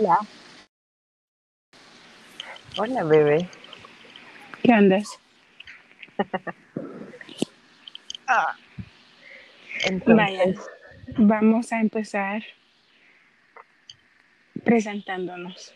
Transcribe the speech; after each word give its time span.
Hola. 0.00 0.18
Hola, 2.78 3.04
bebé. 3.04 3.48
¿Qué 4.62 4.72
andas? 4.72 5.06
Ah. 8.32 8.54
Vaya, 10.06 10.44
Entonces, 10.44 10.70
vamos 11.18 11.72
a 11.72 11.80
empezar 11.80 12.44
presentándonos. 14.62 15.74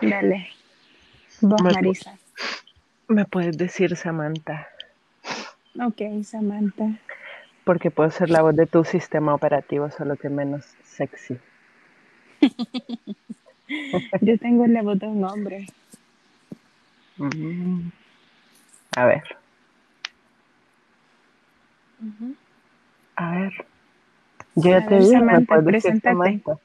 Dale. 0.00 0.48
Vos, 1.42 1.62
Me- 1.62 1.72
Marisa. 1.74 2.16
me 3.08 3.26
puedes 3.26 3.58
decir 3.58 3.94
Samantha, 3.98 4.66
Ok, 5.78 6.00
Samantha. 6.24 6.98
porque 7.64 7.90
puedo 7.90 8.10
ser 8.10 8.30
la 8.30 8.40
voz 8.40 8.56
de 8.56 8.64
tu 8.66 8.82
sistema 8.84 9.34
operativo, 9.34 9.90
solo 9.90 10.16
que 10.16 10.30
menos 10.30 10.64
sexy. 10.84 11.38
Yo 14.20 14.38
tengo 14.38 14.66
la 14.66 14.82
voz 14.82 14.98
de 14.98 15.06
un 15.06 15.24
hombre. 15.24 15.66
Mm. 17.16 17.88
A 18.96 19.06
ver, 19.06 19.22
a 23.16 23.30
ver. 23.30 23.52
Yo 24.54 24.70
ya 24.70 24.86
te 24.86 24.98
dije, 24.98 25.12
me 25.12 25.18
Samantha, 25.18 25.60
puedes 25.62 25.82
decir. 25.82 26.00
Samantha. 26.02 26.58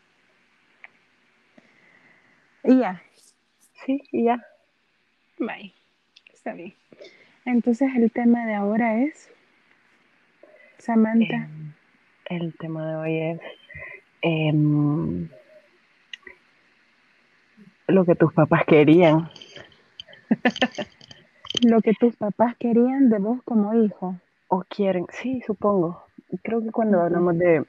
Y 2.63 2.79
ya. 2.79 3.01
Sí, 3.85 4.03
y 4.11 4.25
ya. 4.25 4.43
Bye. 5.39 5.73
Está 6.33 6.53
bien. 6.53 6.73
Entonces 7.45 7.89
el 7.95 8.11
tema 8.11 8.45
de 8.45 8.55
ahora 8.55 9.01
es 9.03 9.29
Samantha. 10.79 11.35
Em, 11.35 11.73
el 12.25 12.53
tema 12.57 12.89
de 12.89 12.95
hoy 12.95 13.19
es 13.19 13.41
em, 14.21 15.29
lo 17.87 18.05
que 18.05 18.15
tus 18.15 18.33
papás 18.33 18.63
querían. 18.65 19.29
Lo 21.63 21.81
que 21.81 21.93
tus 21.93 22.15
papás 22.15 22.55
querían 22.57 23.09
de 23.09 23.17
vos 23.17 23.41
como 23.43 23.73
hijo. 23.73 24.15
O 24.47 24.63
quieren, 24.69 25.07
sí, 25.09 25.41
supongo. 25.41 26.03
Creo 26.43 26.61
que 26.61 26.71
cuando 26.71 27.01
hablamos 27.01 27.37
de, 27.37 27.65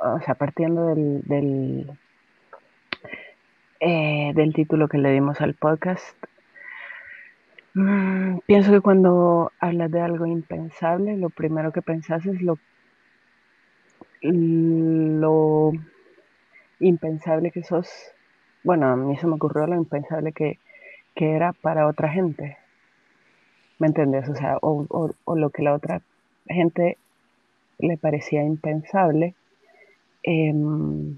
o 0.00 0.20
sea, 0.20 0.34
partiendo 0.34 0.86
del, 0.86 1.22
del, 1.22 1.90
eh, 3.78 4.32
del 4.34 4.52
título 4.52 4.88
que 4.88 4.98
le 4.98 5.12
dimos 5.12 5.40
al 5.40 5.54
podcast, 5.54 6.16
mm, 7.74 8.38
pienso 8.46 8.72
que 8.72 8.80
cuando 8.80 9.52
hablas 9.60 9.90
de 9.92 10.00
algo 10.00 10.26
impensable, 10.26 11.16
lo 11.16 11.30
primero 11.30 11.70
que 11.70 11.82
pensás 11.82 12.26
es 12.26 12.42
lo, 12.42 12.58
lo 14.22 15.72
impensable 16.80 17.52
que 17.52 17.62
sos. 17.62 17.88
Bueno, 18.64 18.88
a 18.88 18.96
mí 18.96 19.16
se 19.16 19.26
me 19.26 19.34
ocurrió 19.34 19.66
lo 19.66 19.76
impensable 19.76 20.32
que, 20.32 20.58
que 21.14 21.32
era 21.32 21.52
para 21.52 21.86
otra 21.86 22.08
gente. 22.10 22.56
¿Me 23.78 23.86
entiendes? 23.86 24.28
O 24.28 24.34
sea, 24.34 24.58
o, 24.60 24.86
o- 25.24 25.36
lo 25.36 25.50
que 25.50 25.62
la 25.62 25.74
otra 25.74 26.02
gente 26.46 26.98
le 27.78 27.96
parecía 27.96 28.42
impensable 28.42 29.34
em, 30.24 31.16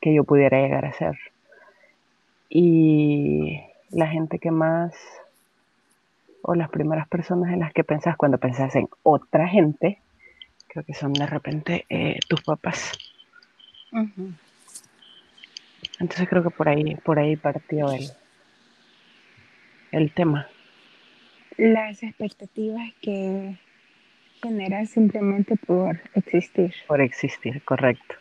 que 0.00 0.14
yo 0.14 0.24
pudiera 0.24 0.60
llegar 0.60 0.84
a 0.84 0.92
ser. 0.92 1.18
Y 2.48 3.60
la 3.90 4.06
gente 4.06 4.38
que 4.38 4.50
más, 4.50 4.94
o 6.42 6.54
las 6.54 6.70
primeras 6.70 7.08
personas 7.08 7.52
en 7.52 7.60
las 7.60 7.72
que 7.72 7.84
pensás 7.84 8.16
cuando 8.16 8.38
pensás 8.38 8.76
en 8.76 8.88
otra 9.02 9.48
gente, 9.48 9.98
creo 10.68 10.84
que 10.84 10.94
son 10.94 11.12
de 11.12 11.26
repente 11.26 11.84
eh, 11.88 12.18
tus 12.28 12.42
papás. 12.42 12.92
Entonces 16.00 16.28
creo 16.28 16.42
que 16.42 16.50
por 16.50 16.68
ahí, 16.68 16.96
por 16.96 17.18
ahí 17.18 17.36
partió 17.36 17.92
el, 17.92 18.08
el 19.92 20.12
tema. 20.12 20.48
Las 21.56 22.02
expectativas 22.02 22.92
que 23.00 23.56
generas 24.42 24.90
simplemente 24.90 25.56
por 25.56 26.00
existir. 26.14 26.74
Por 26.86 27.00
existir, 27.00 27.62
correcto. 27.64 28.16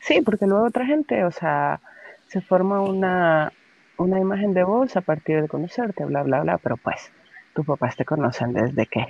Sí, 0.00 0.22
porque 0.22 0.46
luego 0.46 0.64
otra 0.64 0.86
gente, 0.86 1.24
o 1.24 1.30
sea, 1.30 1.80
se 2.26 2.40
forma 2.40 2.80
una, 2.80 3.52
una 3.98 4.18
imagen 4.18 4.54
de 4.54 4.64
vos 4.64 4.96
a 4.96 5.02
partir 5.02 5.42
de 5.42 5.48
conocerte, 5.48 6.04
bla, 6.06 6.22
bla, 6.22 6.40
bla, 6.40 6.58
pero 6.58 6.76
pues 6.78 7.12
tus 7.54 7.66
papás 7.66 7.96
te 7.96 8.04
conocen 8.04 8.54
desde 8.54 8.86
que 8.86 9.06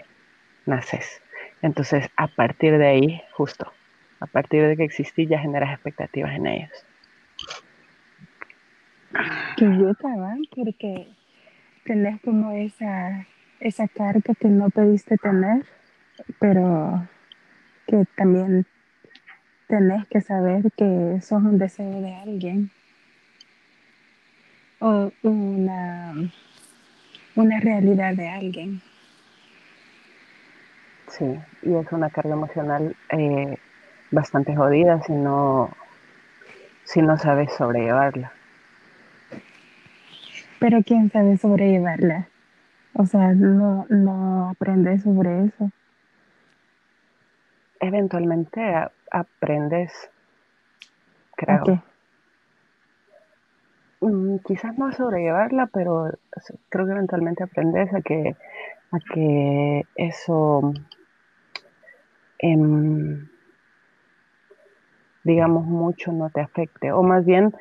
naces. 0.67 1.23
Entonces, 1.63 2.09
a 2.17 2.27
partir 2.27 2.77
de 2.77 2.87
ahí, 2.87 3.23
justo, 3.33 3.73
a 4.19 4.27
partir 4.27 4.67
de 4.67 4.77
que 4.77 4.85
existís, 4.85 5.29
ya 5.29 5.39
generas 5.39 5.73
expectativas 5.73 6.35
en 6.35 6.47
ellos. 6.47 6.87
Que 9.57 9.95
cabal, 10.01 10.49
porque 10.55 11.09
tenés 11.85 12.21
como 12.23 12.53
esa, 12.53 13.27
esa 13.59 13.89
carga 13.89 14.35
que 14.35 14.49
no 14.49 14.71
pediste 14.71 15.17
tener, 15.19 15.65
pero 16.39 17.09
que 17.87 18.05
también 18.17 18.67
tenés 19.67 20.07
que 20.07 20.21
saber 20.21 20.71
que 20.77 21.21
sos 21.21 21.43
un 21.43 21.59
deseo 21.59 22.01
de 22.01 22.15
alguien 22.15 22.71
o 24.81 25.13
una, 25.23 26.15
una 27.35 27.61
realidad 27.61 28.15
de 28.15 28.29
alguien. 28.29 28.81
Sí, 31.09 31.25
y 31.63 31.75
es 31.75 31.93
una 31.93 32.11
carga 32.11 32.35
emocional 32.35 32.97
eh, 33.11 33.59
bastante 34.11 34.55
jodida 34.55 35.03
si 35.03 35.13
no, 35.13 35.71
si 36.85 37.03
no 37.03 37.19
sabes 37.19 37.53
sobrellevarla. 37.55 38.33
Pero 40.61 40.83
quién 40.85 41.11
sabe 41.11 41.37
sobrellevarla. 41.39 42.29
O 42.95 43.07
sea, 43.07 43.33
no, 43.33 43.87
no 43.89 44.51
aprendes 44.51 45.03
sobre 45.03 45.47
eso. 45.47 45.71
Eventualmente 47.81 48.61
a- 48.63 48.93
aprendes, 49.11 49.93
creo. 51.35 51.57
¿A 51.57 51.63
qué? 51.65 51.81
Mm, 54.01 54.37
quizás 54.47 54.77
no 54.79 54.93
sobrellevarla, 54.93 55.67
pero 55.73 56.11
creo 56.69 56.87
que 56.87 56.93
eventualmente 56.93 57.43
aprendes 57.45 57.93
a 57.95 58.01
que, 58.03 58.37
a 58.93 58.99
que 59.15 59.87
eso, 59.95 60.73
em, 62.39 63.29
digamos, 65.25 65.65
mucho 65.67 66.13
no 66.13 66.31
te 66.31 66.41
afecte. 66.41 66.93
O 66.93 67.03
más 67.03 67.25
bien, 67.25 67.55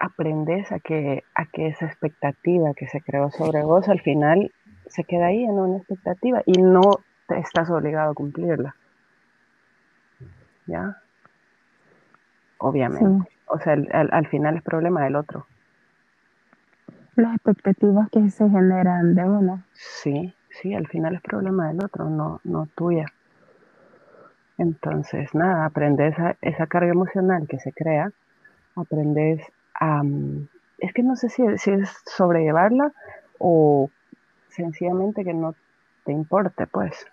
aprendes 0.00 0.70
a 0.72 0.78
que, 0.78 1.24
a 1.34 1.46
que 1.46 1.68
esa 1.68 1.86
expectativa 1.86 2.74
que 2.74 2.86
se 2.86 3.00
creó 3.00 3.30
sobre 3.30 3.62
vos 3.62 3.88
al 3.88 4.00
final 4.00 4.52
se 4.86 5.04
queda 5.04 5.26
ahí 5.26 5.44
en 5.44 5.58
una 5.58 5.78
expectativa 5.78 6.42
y 6.44 6.60
no 6.60 6.82
te 7.28 7.38
estás 7.38 7.70
obligado 7.70 8.12
a 8.12 8.14
cumplirla. 8.14 8.76
¿Ya? 10.66 10.96
Obviamente. 12.58 13.28
O 13.46 13.58
sea, 13.58 13.74
al 13.92 14.26
final 14.26 14.56
es 14.56 14.62
problema 14.62 15.04
del 15.04 15.16
otro. 15.16 15.46
Las 17.14 17.34
expectativas 17.36 18.10
que 18.10 18.28
se 18.30 18.48
generan 18.48 19.14
de 19.14 19.24
uno. 19.24 19.62
Sí, 19.72 20.34
sí, 20.50 20.74
al 20.74 20.86
final 20.88 21.14
es 21.14 21.22
problema 21.22 21.68
del 21.68 21.82
otro, 21.82 22.10
no, 22.10 22.40
no 22.44 22.66
tuya. 22.74 23.06
Entonces, 24.58 25.34
nada, 25.34 25.64
aprendes 25.64 26.14
esa, 26.14 26.36
esa 26.42 26.66
carga 26.66 26.90
emocional 26.90 27.46
que 27.48 27.58
se 27.58 27.72
crea, 27.72 28.10
aprendes 28.74 29.40
Es 30.78 30.92
que 30.92 31.02
no 31.02 31.16
sé 31.16 31.28
si, 31.28 31.42
si 31.58 31.70
es 31.70 31.90
sobrellevarla 32.06 32.92
o 33.38 33.90
sencillamente 34.48 35.24
que 35.24 35.34
no 35.34 35.54
te 36.04 36.12
importe, 36.12 36.66
pues. 36.66 37.06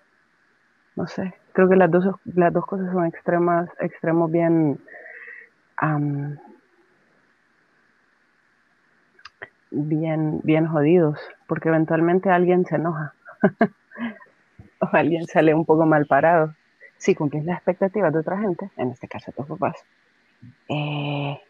No 0.95 1.07
sé. 1.07 1.33
Creo 1.53 1.69
que 1.69 1.75
las 1.75 1.91
dos, 1.91 2.15
las 2.25 2.53
dos 2.53 2.65
cosas 2.65 2.91
son 2.91 3.05
extremas, 3.05 3.69
extremos 3.79 4.31
bien... 4.31 4.79
bien, 9.73 10.39
bien 10.43 10.67
jodidos, 10.67 11.19
porque 11.47 11.69
eventualmente 11.69 12.29
alguien 12.29 12.65
se 12.65 12.75
enoja 12.75 13.13
o 14.79 14.87
alguien 14.91 15.25
sale 15.25 15.53
un 15.53 15.65
poco 15.65 15.85
mal 15.85 16.05
parado. 16.05 16.53
Si 16.97 17.15
cumplís 17.15 17.43
las 17.43 17.57
expectativas 17.57 18.13
de 18.13 18.19
otra 18.19 18.37
gente, 18.37 18.69
en 18.77 18.91
este 18.91 19.07
caso 19.07 19.31
tus 19.31 19.45
papás, 19.47 19.75
eh, 20.69 21.41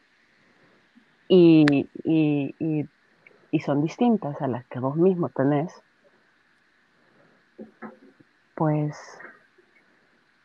y, 1.28 1.90
y, 2.04 2.56
y, 3.52 3.60
son 3.62 3.82
distintas 3.82 4.42
a 4.42 4.48
las 4.48 4.66
que 4.68 4.80
vos 4.80 4.96
mismo 4.98 5.30
tenés, 5.30 5.74
pues 8.56 8.96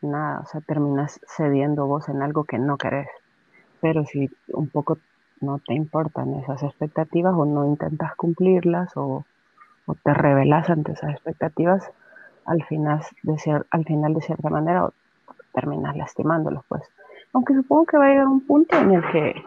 nada, 0.02 0.40
o 0.40 0.46
sea, 0.46 0.60
terminas 0.60 1.20
cediendo 1.36 1.86
vos 1.86 2.08
en 2.08 2.22
algo 2.22 2.44
que 2.44 2.58
no 2.58 2.76
querés. 2.76 3.08
Pero 3.80 4.04
si 4.06 4.28
un 4.48 4.68
poco 4.70 4.98
no 5.40 5.60
te 5.60 5.74
importan 5.74 6.34
esas 6.34 6.62
expectativas 6.62 7.34
o 7.36 7.44
no 7.44 7.66
intentas 7.66 8.14
cumplirlas 8.16 8.96
o, 8.96 9.24
o 9.86 9.94
te 9.96 10.14
rebelas 10.14 10.70
ante 10.70 10.92
esas 10.92 11.12
expectativas, 11.12 11.90
al 12.46 12.64
final, 12.64 13.02
de 13.22 13.34
cier- 13.34 13.66
al 13.70 13.84
final 13.84 14.14
de 14.14 14.22
cierta 14.22 14.50
manera 14.50 14.90
terminas 15.52 15.96
lastimándolos, 15.96 16.64
pues. 16.68 16.82
Aunque 17.32 17.54
supongo 17.54 17.86
que 17.86 17.98
va 17.98 18.06
a 18.06 18.10
llegar 18.10 18.28
un 18.28 18.46
punto 18.46 18.76
en 18.78 18.92
el 18.92 19.02
que, 19.12 19.44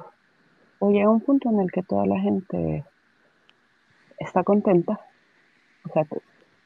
o 0.81 0.89
llega 0.89 1.09
un 1.09 1.21
punto 1.21 1.49
en 1.49 1.59
el 1.59 1.71
que 1.71 1.83
toda 1.83 2.07
la 2.07 2.19
gente 2.19 2.83
está 4.17 4.43
contenta, 4.43 4.99
o 5.85 5.93
sea, 5.93 6.05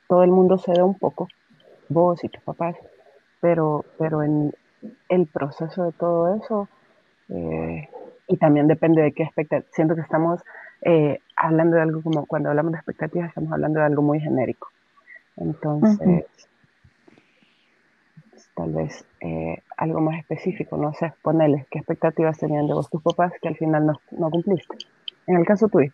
todo 0.07 0.23
el 0.23 0.31
mundo 0.31 0.57
cede 0.57 0.81
un 0.81 0.97
poco, 0.97 1.27
vos 1.89 2.23
y 2.23 2.29
tus 2.29 2.41
papás, 2.41 2.77
pero, 3.41 3.83
pero 3.99 4.23
en 4.23 4.53
el 5.09 5.27
proceso 5.27 5.83
de 5.83 5.91
todo 5.91 6.33
eso, 6.33 6.69
eh, 7.27 7.89
y 8.27 8.37
también 8.37 8.67
depende 8.67 9.01
de 9.01 9.11
qué 9.11 9.23
expectativa, 9.23 9.69
siento 9.73 9.95
que 9.95 10.01
estamos 10.01 10.41
eh, 10.81 11.19
hablando 11.35 11.75
de 11.75 11.81
algo 11.81 12.01
como, 12.01 12.25
cuando 12.25 12.49
hablamos 12.49 12.71
de 12.71 12.77
expectativas, 12.77 13.27
estamos 13.27 13.51
hablando 13.51 13.81
de 13.81 13.85
algo 13.85 14.01
muy 14.01 14.21
genérico. 14.21 14.69
Entonces. 15.35 16.25
Tal 18.55 18.71
vez 18.71 19.05
eh, 19.19 19.61
algo 19.77 20.01
más 20.01 20.19
específico, 20.19 20.77
no 20.77 20.93
sé, 20.93 21.13
ponerles 21.21 21.67
qué 21.69 21.79
expectativas 21.79 22.37
tenían 22.37 22.67
de 22.67 22.73
vos 22.73 22.89
tus 22.89 23.01
papás 23.01 23.33
que 23.41 23.49
al 23.49 23.57
final 23.57 23.85
no, 23.85 23.99
no 24.11 24.29
cumpliste. 24.29 24.77
En 25.27 25.37
el 25.37 25.45
caso 25.45 25.67
tuyo. 25.67 25.91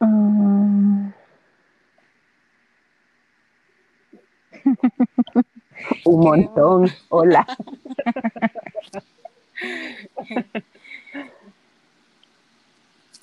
Um... 0.00 1.12
Un 6.04 6.20
montón. 6.20 6.88
Hola. 7.08 7.46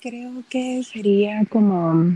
Creo 0.00 0.42
que 0.48 0.82
sería 0.82 1.44
como, 1.50 2.14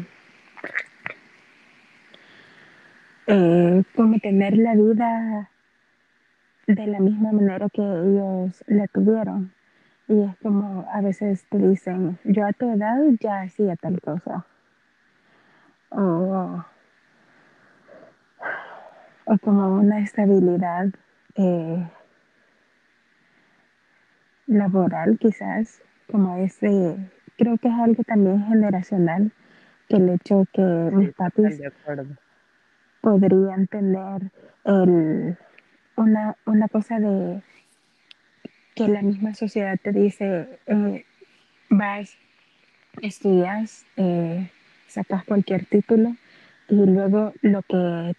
eh, 3.27 3.83
como 3.95 4.19
tener 4.19 4.57
la 4.57 4.75
vida 4.75 5.51
de 6.67 6.87
la 6.87 7.01
misma 7.01 7.33
manera 7.33 7.69
que 7.71 7.83
ellos 7.83 8.65
la 8.67 8.87
tuvieron. 8.89 9.53
Y 10.09 10.23
es 10.23 10.37
como 10.43 10.87
a 10.93 11.01
veces 11.01 11.47
te 11.49 11.59
dicen, 11.59 12.19
yo 12.25 12.47
a 12.47 12.53
tu 12.53 12.71
edad 12.71 12.99
ya 13.21 13.43
hacía 13.43 13.77
tal 13.77 14.01
cosa. 14.01 14.45
O, 15.91 16.65
o 19.25 19.39
como 19.39 19.77
una 19.77 20.01
estabilidad 20.01 20.89
eh, 21.37 21.89
laboral 24.47 25.19
quizás, 25.19 25.81
como 26.11 26.37
ese, 26.37 26.97
creo 27.39 27.57
que 27.59 27.69
es 27.69 27.75
algo 27.75 28.03
también 28.05 28.45
generacional, 28.47 29.33
que 29.89 29.97
el 29.97 30.11
hecho 30.11 30.45
que 30.53 30.63
mis 30.63 31.15
papis 31.15 31.59
de 31.59 31.67
acuerdo. 31.69 32.17
Podrían 33.05 33.67
tener 33.67 34.33
el, 34.65 35.37
una, 35.95 36.37
una 36.47 36.69
cosa 36.69 36.99
de 36.99 37.43
que 38.75 38.89
la 38.89 39.03
misma 39.03 39.35
sociedad 39.35 39.79
te 39.81 39.93
dice, 39.93 40.59
eh, 40.67 41.05
vas, 41.69 42.17
estudias, 43.03 43.85
eh, 43.99 44.51
sacas 44.89 45.23
cualquier 45.25 45.67
título 45.67 46.17
y 46.69 46.77
luego 46.77 47.35
lo 47.43 47.61
que, 47.61 48.17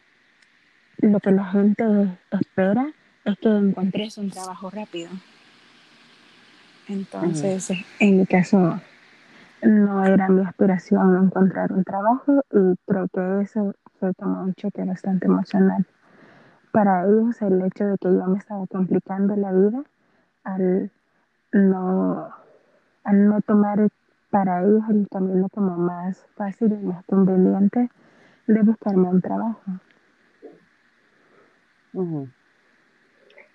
lo 1.00 1.20
que 1.20 1.32
la 1.32 1.46
gente 1.46 1.84
espera 2.30 2.94
es 3.26 3.40
que 3.40 3.50
encuentres 3.50 4.20
un 4.20 4.30
trabajo 4.30 4.70
rápido. 4.70 5.10
Entonces, 6.88 7.72
en 8.00 8.20
mi 8.20 8.28
caso, 8.28 8.80
no 9.64 10.06
era 10.06 10.30
mi 10.30 10.46
aspiración 10.46 11.26
encontrar 11.26 11.74
un 11.74 11.84
trabajo 11.84 12.44
y 12.52 12.76
creo 12.86 13.08
que 13.08 13.42
eso 13.42 13.74
como 14.14 14.44
un 14.44 14.54
choque 14.54 14.84
bastante 14.84 15.26
emocional. 15.28 15.86
Para 16.72 17.06
ellos, 17.06 17.42
el 17.42 17.62
hecho 17.64 17.86
de 17.86 17.98
que 17.98 18.10
yo 18.12 18.26
me 18.28 18.38
estaba 18.38 18.66
complicando 18.68 19.36
la 19.36 19.52
vida 19.52 19.84
al 20.44 20.92
no, 21.52 22.30
al 23.04 23.28
no 23.28 23.42
tomar 23.42 23.88
para 24.30 24.62
ellos 24.62 24.84
el 24.90 25.08
camino 25.10 25.48
como 25.50 25.78
más 25.78 26.26
fácil 26.36 26.74
y 26.74 26.86
más 26.86 27.06
conveniente 27.06 27.90
de 28.48 28.62
buscarme 28.62 29.08
un 29.08 29.22
trabajo. 29.22 29.62
Ujú. 31.94 32.28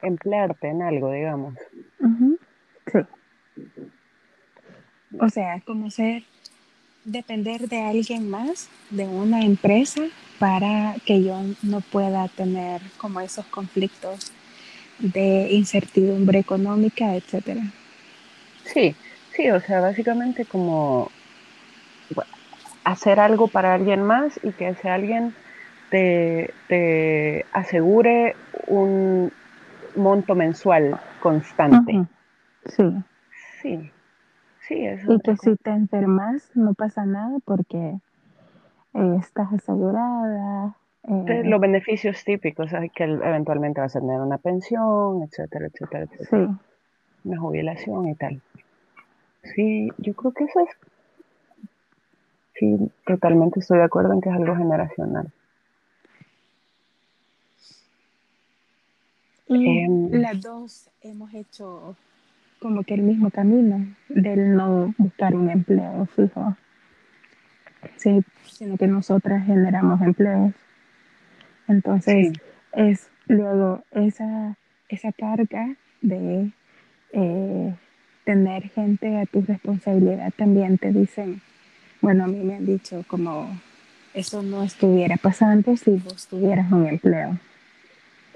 Emplearte 0.03 0.69
en 0.69 0.83
algo, 0.83 1.11
digamos. 1.11 1.55
Sí. 2.91 2.99
O 5.21 5.29
sea, 5.29 5.61
como 5.67 5.91
ser, 5.91 6.23
depender 7.11 7.69
de 7.69 7.81
alguien 7.83 8.31
más, 8.31 8.69
de 8.91 9.07
una 9.07 9.43
empresa, 9.43 10.03
para 10.39 10.97
que 11.05 11.23
yo 11.23 11.39
no 11.63 11.81
pueda 11.81 12.29
tener 12.29 12.81
como 12.97 13.21
esos 13.21 13.45
conflictos 13.47 14.33
de 14.99 15.49
incertidumbre 15.51 16.39
económica, 16.39 17.15
etcétera. 17.15 17.63
Sí, 18.65 18.95
sí, 19.35 19.51
o 19.51 19.61
sea, 19.61 19.81
básicamente 19.81 20.45
como 20.45 21.11
bueno, 22.15 22.31
hacer 22.85 23.21
algo 23.21 23.49
para 23.49 23.75
alguien 23.75 24.03
más 24.03 24.39
y 24.43 24.53
que 24.53 24.69
ese 24.69 24.89
alguien 24.89 25.35
te, 25.91 26.55
te 26.69 27.45
asegure 27.53 28.37
un 28.67 29.33
monto 29.97 30.35
mensual 30.35 30.99
constante. 31.21 32.07
Sí. 32.67 32.83
Sí, 33.63 33.91
sí, 34.71 34.87
eso 34.87 35.13
Y 35.13 35.21
que 35.21 35.33
es 35.33 35.41
si 35.41 35.57
te 35.57 35.71
enfermas 35.71 36.51
no 36.55 36.75
pasa 36.75 37.05
nada 37.05 37.37
porque 37.45 37.99
eh, 38.95 39.17
estás 39.19 39.53
asegurada. 39.53 40.77
eh, 41.09 41.43
los 41.45 41.61
beneficios 41.61 42.23
típicos, 42.25 42.71
¿sabes? 42.71 42.93
que 42.95 43.05
eventualmente 43.05 43.81
vas 43.81 43.97
a 43.97 44.01
tener 44.01 44.21
una 44.21 44.39
pensión, 44.39 45.23
etcétera, 45.25 45.67
etcétera, 45.67 46.05
etcétera, 46.05 46.47
sí. 46.47 47.29
una 47.29 47.41
jubilación 47.41 48.09
y 48.09 48.15
tal. 48.15 48.41
Sí, 49.55 49.89
yo 49.99 50.15
creo 50.15 50.33
que 50.33 50.45
eso 50.45 50.61
es, 50.61 50.69
sí, 52.55 52.93
totalmente 53.07 53.59
estoy 53.61 53.79
de 53.79 53.85
acuerdo 53.85 54.13
en 54.13 54.21
que 54.21 54.29
es 54.29 54.37
algo 54.37 54.55
generacional. 54.55 55.33
Y 59.49 59.81
Em, 59.81 60.11
las 60.13 60.41
dos 60.41 60.91
hemos 61.03 61.35
hecho 61.35 61.97
como 62.61 62.85
que 62.85 62.95
el 62.95 63.03
mismo 63.03 63.31
camino 63.31 63.87
del 64.09 64.55
no 64.55 64.95
buscar 64.99 65.35
un 65.35 65.51
empleo 65.51 66.07
fijo, 66.15 66.57
sí, 67.97 68.23
sino 68.45 68.77
que 68.77 68.87
nosotras 68.87 69.47
generamos 69.47 70.01
empleos. 70.03 70.53
Entonces, 71.67 72.29
sí, 72.29 72.41
es 72.73 73.09
luego 73.27 73.83
esa, 73.93 74.57
esa 74.89 75.13
carga 75.13 75.75
de 76.03 76.51
eh, 77.13 77.75
tener 78.25 78.69
gente 78.71 79.19
a 79.19 79.27
tu 79.27 79.43
responsabilidad 79.43 80.33
también 80.37 80.79
te 80.79 80.93
dicen, 80.93 81.41
bueno, 82.01 82.25
a 82.25 82.27
mí 82.27 82.41
me 82.41 82.57
han 82.57 82.67
dicho 82.67 83.05
como 83.09 83.49
eso 84.15 84.43
no 84.43 84.63
estuviera 84.63 85.17
pasando 85.17 85.77
si 85.77 85.93
vos 85.93 86.27
tuvieras 86.27 86.71
un 86.73 86.87
empleo. 86.87 87.39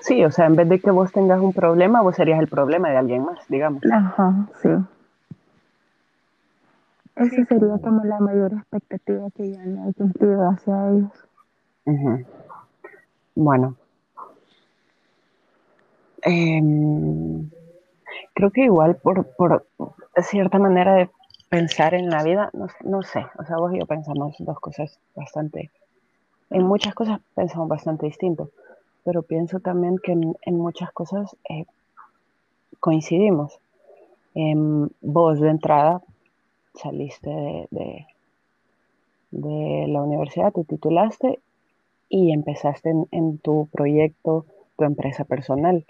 Sí, 0.04 0.25
o 0.25 0.30
sea, 0.30 0.46
en 0.46 0.56
vez 0.56 0.68
de 0.68 0.80
que 0.80 0.90
vos 0.90 1.11
tengas 1.12 1.40
un 1.40 1.52
problema, 1.52 2.02
vos 2.02 2.14
serías 2.14 2.38
el 2.40 2.49
problema 2.49 2.90
de 2.90 2.96
alguien 2.99 3.25
más, 3.25 3.46
digamos. 3.49 3.82
Ajá, 3.90 4.46
sí. 4.62 4.68
Esa 7.16 7.44
sería 7.46 7.78
como 7.78 8.04
la 8.04 8.18
mayor 8.18 8.52
expectativa 8.52 9.28
que 9.34 9.52
yo 9.52 9.58
no 9.64 9.88
he 9.88 9.94
cumplido 9.94 10.49
hacia 10.50 10.90
ellos. 10.90 11.28
Ujú. 11.87 12.25
Bueno, 13.37 13.76
em, 16.23 17.49
creo 18.34 18.50
que 18.50 18.62
igual 18.62 18.96
por, 18.96 19.26
por 19.37 19.66
cierta 20.23 20.58
manera 20.58 20.94
de 20.94 21.11
pensar 21.49 21.94
en 21.94 22.11
la 22.11 22.23
vida, 22.23 22.50
no, 22.52 22.66
no 22.84 23.02
sé, 23.02 23.25
o 23.38 23.44
sea, 23.44 23.56
vos 23.56 23.73
y 23.73 23.78
yo 23.78 23.87
pensamos 23.87 24.34
dos 24.38 24.58
cosas 24.61 24.99
bastante, 25.14 25.70
en 26.50 26.62
muchas 26.64 26.94
cosas 26.94 27.20
pensamos 27.34 27.68
bastante 27.68 28.06
distinto, 28.06 28.50
pero 29.04 29.23
pienso 29.23 29.61
también 29.61 29.99
que 29.99 30.12
en, 30.12 30.56
muchas 30.56 30.90
cosas 30.92 31.37
eh, 31.49 31.66
coincidimos. 32.80 33.58
Em, 34.34 34.88
vos 35.00 35.38
de 35.40 35.50
entrada 35.50 36.02
saliste 36.75 37.30
de, 37.70 38.06
la 39.30 40.02
universidad, 40.02 40.52
te 40.52 40.64
titulaste 40.64 41.38
y 42.08 42.32
empezaste 42.32 42.92
en, 43.11 43.38
tu 43.38 43.68
proyecto, 43.73 44.46
tu 44.76 44.84
empresa 44.84 45.25
personal. 45.25 45.84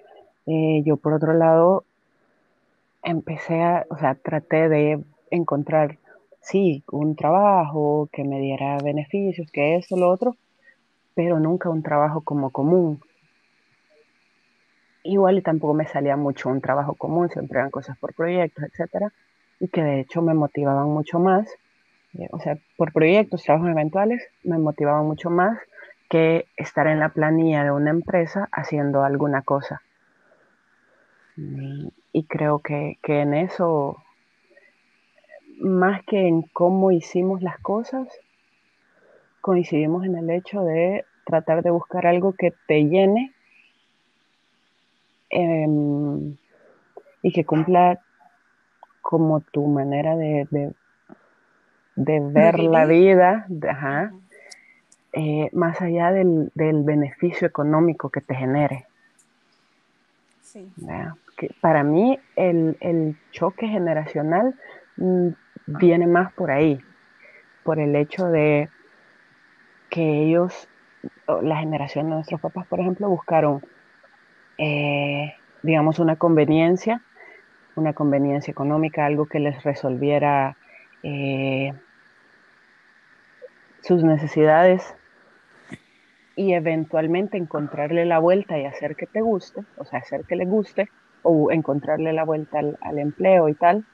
Eh, 0.46 0.82
yo 0.84 0.96
por 0.96 1.14
otro 1.14 1.32
lado 1.34 1.84
empecé 3.02 3.62
a, 3.62 3.86
o 3.90 3.98
sea, 3.98 4.14
traté 4.14 4.68
de 4.68 5.04
encontrar, 5.30 5.98
sí, 6.40 6.82
un 6.90 7.16
trabajo 7.16 8.08
que 8.12 8.24
me 8.24 8.40
diera 8.40 8.78
beneficios, 8.78 9.50
que 9.50 9.76
esto, 9.76 9.96
lo 9.96 10.10
otro, 10.10 10.36
pero 11.14 11.38
nunca 11.38 11.70
un 11.70 11.82
trabajo 11.82 12.20
como 12.20 12.50
común. 12.50 13.00
Igual 15.02 15.38
y 15.38 15.42
tampoco 15.42 15.74
me 15.74 15.86
salía 15.86 16.16
mucho 16.16 16.48
un 16.48 16.60
trabajo 16.60 16.94
común, 16.94 17.28
siempre 17.28 17.58
eran 17.58 17.70
cosas 17.70 17.98
por 17.98 18.14
proyectos, 18.14 18.64
etcétera, 18.64 19.12
y 19.60 19.68
que 19.68 19.82
de 19.82 20.00
hecho 20.00 20.22
me 20.22 20.34
motivaban 20.34 20.88
mucho 20.88 21.18
más, 21.18 21.46
eh, 22.18 22.28
o 22.32 22.40
sea, 22.40 22.56
por 22.76 22.92
proyectos, 22.92 23.42
trabajos 23.42 23.70
eventuales, 23.70 24.26
me 24.42 24.58
motivaban 24.58 25.06
mucho 25.06 25.30
más 25.30 25.58
que 26.08 26.46
estar 26.56 26.86
en 26.86 27.00
la 27.00 27.10
planilla 27.10 27.64
de 27.64 27.70
una 27.70 27.90
empresa 27.90 28.48
haciendo 28.52 29.04
alguna 29.04 29.42
cosa. 29.42 29.82
Y 32.12 32.24
creo 32.24 32.60
que, 32.60 32.98
que 33.02 33.20
en 33.20 33.34
eso, 33.34 33.96
más 35.60 36.02
que 36.04 36.28
en 36.28 36.42
cómo 36.42 36.92
hicimos 36.92 37.42
las 37.42 37.58
cosas, 37.58 38.08
coincidimos 39.44 40.06
en 40.06 40.16
el 40.16 40.30
hecho 40.30 40.62
de 40.62 41.04
tratar 41.26 41.62
de 41.62 41.68
buscar 41.68 42.06
algo 42.06 42.32
que 42.32 42.54
te 42.66 42.86
llene 42.86 43.34
em, 45.28 46.34
y 47.20 47.30
que 47.30 47.44
cumpla 47.44 48.00
como 49.02 49.40
tu 49.40 49.66
manera 49.66 50.16
de, 50.16 50.48
de, 51.94 52.20
ver 52.20 52.58
la 52.58 52.86
vida, 52.86 53.46
eh, 55.12 55.50
más 55.52 55.78
allá 55.82 56.10
del, 56.10 56.50
beneficio 56.54 57.46
económico 57.46 58.08
que 58.08 58.22
te 58.22 58.34
genere. 58.34 58.86
Que 61.36 61.50
para 61.60 61.84
mí 61.84 62.18
el, 62.34 63.18
choque 63.30 63.68
generacional 63.68 64.54
mm, 64.96 65.28
viene 65.66 66.06
más 66.06 66.32
por 66.32 66.50
ahí, 66.50 66.80
por 67.62 67.78
el 67.78 67.94
hecho 67.94 68.28
de 68.28 68.70
que 69.94 70.24
ellos, 70.24 70.68
la 71.28 71.58
generación 71.58 72.08
de 72.08 72.16
nuestros 72.16 72.40
papás, 72.40 72.66
por 72.66 72.80
ejemplo, 72.80 73.08
buscaron, 73.08 73.64
eh, 74.58 75.34
digamos, 75.62 76.00
una 76.00 76.16
conveniencia, 76.16 77.00
una 77.76 77.92
conveniencia 77.92 78.50
económica, 78.50 79.06
algo 79.06 79.26
que 79.26 79.38
les 79.38 79.62
resolviera 79.62 80.56
eh, 81.04 81.74
sus 83.82 84.02
necesidades 84.02 84.96
y 86.34 86.54
eventualmente 86.54 87.36
encontrarle 87.36 88.04
la 88.04 88.18
vuelta 88.18 88.58
y 88.58 88.64
hacer 88.64 88.96
que 88.96 89.06
te 89.06 89.20
guste, 89.20 89.62
o 89.76 89.84
sea, 89.84 90.00
hacer 90.00 90.24
que 90.24 90.34
le 90.34 90.44
guste, 90.44 90.88
o 91.22 91.52
encontrarle 91.52 92.12
la 92.12 92.24
vuelta 92.24 92.58
al, 92.58 92.98
empleo 92.98 93.48
y 93.48 93.54
tal, 93.54 93.84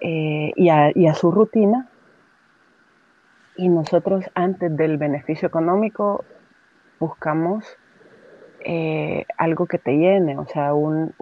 eh, 0.00 0.52
y, 0.56 0.68
a, 0.70 1.14
su 1.14 1.30
rutina, 1.30 1.90
y 3.56 3.68
nosotros 3.68 4.24
antes 4.34 4.76
del 4.76 4.98
beneficio 4.98 5.48
económico 5.48 6.24
buscamos 6.98 7.64
eh, 8.60 9.24
algo 9.38 9.66
que 9.66 9.78
te 9.78 9.92
llene, 9.92 10.36
o 10.38 10.46
sea, 10.46 10.74
un, 10.74 11.14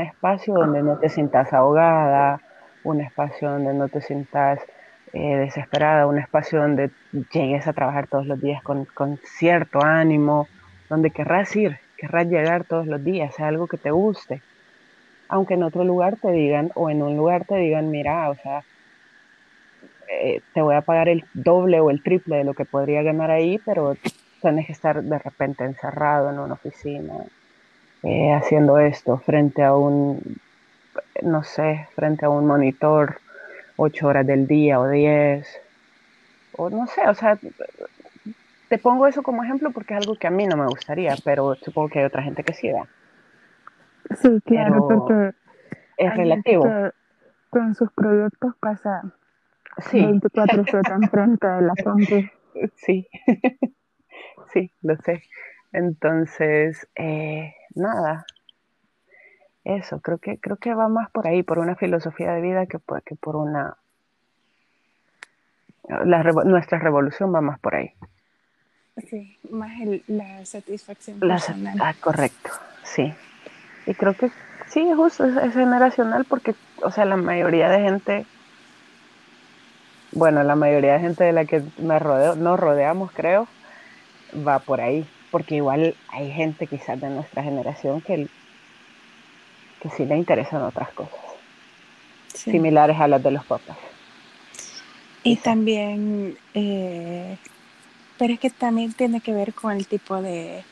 espacio 0.00 0.54
donde 0.54 0.82
no 0.82 0.98
te 0.98 1.08
sientas 1.08 1.52
ahogada, 1.52 2.40
un 2.84 3.00
espacio 3.00 3.50
donde 3.50 3.74
no 3.74 3.88
te 3.88 4.00
sientas 4.00 4.60
eh, 5.12 5.36
desesperada, 5.36 6.06
un 6.06 6.18
espacio 6.18 6.60
donde 6.60 6.90
llegues 7.32 7.66
a 7.66 7.72
trabajar 7.72 8.06
todos 8.06 8.26
los 8.26 8.40
días 8.40 8.62
con, 8.62 8.84
con, 8.84 9.18
cierto 9.24 9.82
ánimo, 9.82 10.46
donde 10.88 11.10
querrás 11.10 11.54
ir, 11.56 11.78
querrás 11.96 12.26
llegar 12.26 12.64
todos 12.64 12.86
los 12.86 13.02
días, 13.02 13.34
sea 13.34 13.48
algo 13.48 13.66
que 13.66 13.78
te 13.78 13.90
guste. 13.90 14.42
Aunque 15.28 15.54
en 15.54 15.62
otro 15.62 15.84
lugar 15.84 16.16
te 16.16 16.30
digan, 16.32 16.70
o 16.74 16.90
en 16.90 17.02
un 17.02 17.16
lugar 17.16 17.44
te 17.44 17.56
digan, 17.56 17.90
mira, 17.90 18.28
o 18.30 18.34
sea, 18.34 18.62
eh, 20.10 20.40
te 20.54 20.62
voy 20.62 20.74
a 20.74 20.82
pagar 20.82 21.08
el 21.08 21.24
doble 21.34 21.80
o 21.80 21.90
el 21.90 22.02
triple 22.02 22.36
de 22.36 22.44
lo 22.44 22.54
que 22.54 22.64
podría 22.64 23.02
ganar 23.02 23.30
ahí, 23.30 23.60
pero 23.64 23.96
tienes 24.40 24.66
que 24.66 24.72
estar 24.72 25.02
de 25.02 25.18
repente 25.18 25.64
encerrado 25.64 26.30
en 26.30 26.38
una 26.38 26.54
oficina 26.54 27.14
eh, 28.02 28.32
haciendo 28.32 28.78
esto 28.78 29.18
frente 29.18 29.62
a 29.62 29.74
un, 29.74 30.20
no 31.22 31.42
sé, 31.42 31.88
frente 31.94 32.24
a 32.26 32.30
un 32.30 32.46
monitor 32.46 33.20
ocho 33.76 34.06
horas 34.06 34.26
del 34.26 34.46
día 34.46 34.80
o 34.80 34.88
diez, 34.88 35.60
o 36.56 36.70
no 36.70 36.86
sé, 36.86 37.08
o 37.08 37.14
sea, 37.14 37.38
te 38.68 38.78
pongo 38.78 39.06
eso 39.06 39.22
como 39.22 39.42
ejemplo 39.44 39.70
porque 39.72 39.94
es 39.94 40.00
algo 40.00 40.16
que 40.16 40.26
a 40.26 40.30
mí 40.30 40.46
no 40.46 40.56
me 40.56 40.66
gustaría, 40.66 41.14
pero 41.24 41.54
supongo 41.56 41.88
que 41.88 41.98
hay 42.00 42.04
otra 42.04 42.22
gente 42.22 42.44
que 42.44 42.54
sí 42.54 42.70
da. 42.70 42.86
Sí, 44.16 44.40
claro, 44.44 44.88
porque 44.88 45.34
es 45.96 46.16
relativo. 46.16 46.64
Con 47.50 47.74
sus 47.74 47.90
proyectos 47.92 48.54
pasa 48.60 49.02
sí. 49.90 50.04
24 50.04 50.62
horas 50.62 51.10
frente 51.10 51.46
de 51.46 51.62
la 51.62 51.74
fuente. 51.82 52.32
Sí, 52.74 53.06
sí, 54.52 54.72
lo 54.82 54.96
sé. 54.96 55.22
Entonces, 55.72 56.88
eh, 56.96 57.54
nada, 57.76 58.26
eso, 59.64 60.00
creo 60.00 60.18
que, 60.18 60.38
creo 60.38 60.56
que 60.56 60.74
va 60.74 60.88
más 60.88 61.10
por 61.10 61.26
ahí, 61.26 61.42
por 61.42 61.58
una 61.58 61.76
filosofía 61.76 62.32
de 62.32 62.40
vida 62.40 62.66
que 62.66 62.78
por, 62.78 63.02
que 63.02 63.14
por 63.14 63.36
una... 63.36 63.76
nuestra 65.88 66.78
revolución 66.78 67.34
va 67.34 67.42
más 67.42 67.60
por 67.60 67.74
ahí. 67.74 67.92
Sí, 69.08 69.38
más 69.50 69.70
la 70.08 70.44
satisfacción 70.44 71.20
personal. 71.20 71.78
Ah, 71.80 71.94
correcto, 72.00 72.50
sí. 72.82 73.14
Y 73.86 73.94
creo 73.94 74.14
que 74.14 74.30
sí, 74.66 74.90
justo, 74.94 75.24
es 75.24 75.52
generacional 75.54 76.24
porque, 76.24 76.54
o 76.82 76.90
sea, 76.90 77.04
la 77.04 77.16
mayoría 77.16 77.68
de 77.68 77.80
gente 77.80 78.26
bueno, 80.12 80.42
la 80.42 80.56
mayoría 80.56 80.94
de 80.94 81.00
gente 81.00 81.24
de 81.24 81.32
la 81.32 81.44
que 81.44 81.62
me 81.78 81.98
rodeo, 81.98 82.36
nos 82.36 82.58
rodeamos, 82.58 83.12
creo, 83.12 83.46
va 84.46 84.58
por 84.58 84.80
ahí. 84.80 85.06
Porque 85.30 85.56
igual 85.56 85.94
hay 86.08 86.32
gente 86.32 86.66
quizás 86.66 87.00
de 87.00 87.10
nuestra 87.10 87.42
generación 87.42 88.00
que, 88.00 88.28
que 89.82 89.90
sí 89.90 90.06
le 90.06 90.16
interesan 90.16 90.62
otras 90.62 90.90
cosas. 90.92 91.18
Similares 92.32 92.98
a 92.98 93.08
las 93.08 93.22
de 93.22 93.30
los 93.32 93.44
papás. 93.44 93.76
Y 95.22 95.36
también, 95.36 96.38
eh, 96.54 97.36
pero 98.16 98.32
es 98.32 98.40
que 98.40 98.48
también 98.48 98.92
tiene 98.94 99.20
que 99.20 99.34
ver 99.34 99.52
con 99.52 99.72
el 99.76 99.86
tipo 99.86 100.22
de 100.22 100.64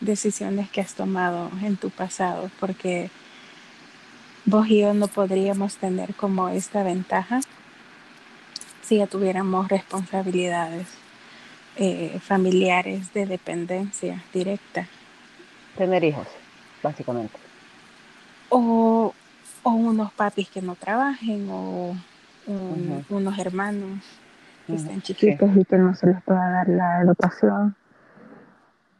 decisiones 0.00 0.68
que 0.70 0.82
has 0.82 0.94
tomado 0.94 1.50
en 1.62 1.76
tu 1.76 1.88
pasado, 1.88 2.50
porque 2.60 3.08
vos 4.44 4.66
y 4.68 4.80
yo 4.80 4.92
no 4.92 5.06
podríamos 5.06 5.76
tener 5.76 6.14
como 6.14 6.48
esta 6.48 6.82
ventaja 6.82 7.40
si 8.92 8.98
ya 8.98 9.06
tuviéramos 9.06 9.68
responsabilidades 9.68 10.86
eh, 11.76 12.18
familiares 12.20 13.10
de 13.14 13.24
dependencia 13.24 14.22
directa. 14.34 14.86
Tener 15.78 16.04
hijos, 16.04 16.28
básicamente. 16.82 17.38
O, 18.50 19.14
unos 19.64 20.12
papis 20.12 20.50
que 20.50 20.60
no 20.60 20.74
trabajen, 20.74 21.48
o 21.50 21.96
unos 23.08 23.38
hermanos 23.38 24.04
que 24.66 24.74
estén 24.74 25.00
chiquitos 25.00 25.48
y 25.56 25.64
que 25.64 25.78
no 25.78 25.94
se 25.94 26.08
les 26.08 26.22
pueda 26.24 26.50
dar 26.50 26.68
la 26.68 27.00
educación. 27.00 27.74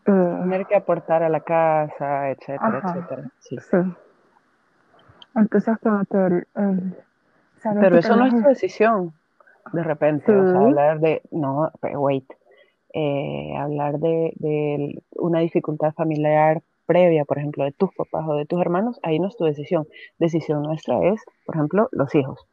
Eh, 0.06 0.36
Tener 0.40 0.64
que 0.64 0.76
aportar 0.76 1.22
a 1.22 1.28
la 1.28 1.40
casa, 1.40 2.30
etcétera, 2.30 2.80
etcétera. 2.82 3.30
Sí. 3.40 3.56
Entonces, 5.34 5.76
como 5.82 6.02
que 6.06 6.46
el, 6.54 6.96
Pero 7.62 7.98
eso 7.98 8.16
no 8.16 8.24
es 8.24 8.32
tu 8.32 8.40
decisión 8.40 9.12
de 9.72 9.82
repente, 9.82 10.34
o 10.34 10.50
sea, 10.50 10.60
hablar 10.60 11.00
de, 11.00 11.22
no, 11.30 11.70
wait, 11.94 12.30
eh, 12.92 13.54
hablar 13.56 13.98
de, 13.98 14.32
de, 14.36 15.02
una 15.12 15.40
dificultad 15.40 15.92
familiar 15.94 16.62
previa, 16.86 17.24
por 17.24 17.38
ejemplo, 17.38 17.64
de 17.64 17.72
tus 17.72 17.94
papás 17.94 18.24
o 18.28 18.34
de 18.34 18.44
tus 18.44 18.60
hermanos, 18.60 18.98
ahí 19.02 19.18
no 19.18 19.28
es 19.28 19.36
tu 19.36 19.44
decisión. 19.44 19.86
Decisión 20.18 20.62
nuestra 20.62 20.98
es, 21.08 21.22
por 21.46 21.56
ejemplo, 21.56 21.88
los 21.92 22.14
hijos. 22.14 22.46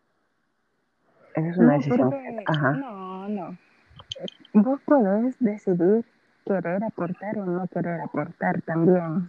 Esa 1.35 1.49
es 1.49 1.57
una 1.57 1.73
decisión. 1.73 2.13
Ajá. 2.45 2.71
No, 2.73 3.27
no. 3.27 3.57
Vos 4.53 4.79
podés 4.85 5.35
decidir 5.39 6.05
querer 6.45 6.83
aportar 6.83 7.37
o 7.37 7.45
no 7.45 7.67
querer 7.67 8.01
aportar 8.01 8.61
también. 8.61 9.25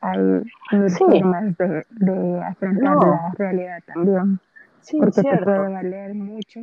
Hay 0.00 0.42
sí. 0.88 0.98
formas 0.98 1.56
de, 1.58 1.84
de 1.90 2.42
afrontar 2.42 2.96
la 2.96 3.32
realidad 3.36 3.82
también 3.86 4.40
porque 4.92 5.22
te 5.22 5.38
puede 5.38 5.72
valer 5.72 6.14
mucho 6.14 6.60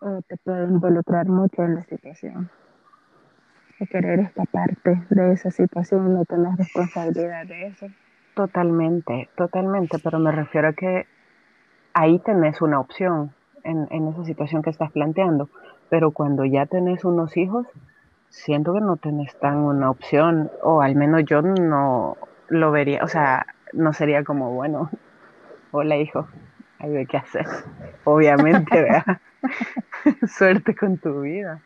o 0.00 0.22
te 0.22 0.36
puede 0.36 0.64
involucrar 0.64 1.26
mucho 1.26 1.62
en 1.62 1.76
la 1.76 1.84
situación. 1.84 2.50
O 3.80 3.86
querer 3.86 4.20
escaparte 4.20 5.02
de 5.10 5.32
esa 5.32 5.50
situación 5.50 6.10
y 6.10 6.14
no 6.14 6.24
tener 6.24 6.56
responsabilidad 6.56 7.46
de 7.46 7.66
eso. 7.66 7.86
Totalmente, 8.34 9.28
totalmente, 9.36 9.98
pero 9.98 10.18
me 10.18 10.32
refiero 10.32 10.68
a 10.68 10.72
que 10.72 11.06
ahí 11.94 12.18
tenés 12.18 12.60
una 12.62 12.80
opción 12.80 13.32
en, 13.64 13.88
en 13.90 14.08
esa 14.08 14.24
situación 14.24 14.62
que 14.62 14.70
estás 14.70 14.92
planteando, 14.92 15.48
pero 15.88 16.10
cuando 16.10 16.44
ya 16.44 16.66
tenés 16.66 17.04
unos 17.04 17.36
hijos, 17.36 17.66
siento 18.28 18.74
que 18.74 18.80
no 18.80 18.96
tenés 18.96 19.34
tan 19.38 19.58
una 19.58 19.90
opción, 19.90 20.50
o 20.62 20.82
al 20.82 20.94
menos 20.94 21.24
yo 21.24 21.42
no 21.42 22.16
lo 22.48 22.70
vería, 22.70 23.02
o 23.02 23.08
sea, 23.08 23.46
no 23.72 23.92
sería 23.92 24.24
como, 24.24 24.52
bueno, 24.52 24.90
hola 25.72 25.96
hijo, 25.96 26.28
hay 26.78 26.90
de 26.90 27.06
qué 27.06 27.16
hacer. 27.16 27.46
Obviamente, 28.04 28.82
¿verdad? 28.82 29.20
Suerte 30.28 30.74
con 30.74 30.98
tu 30.98 31.22
vida. 31.22 31.60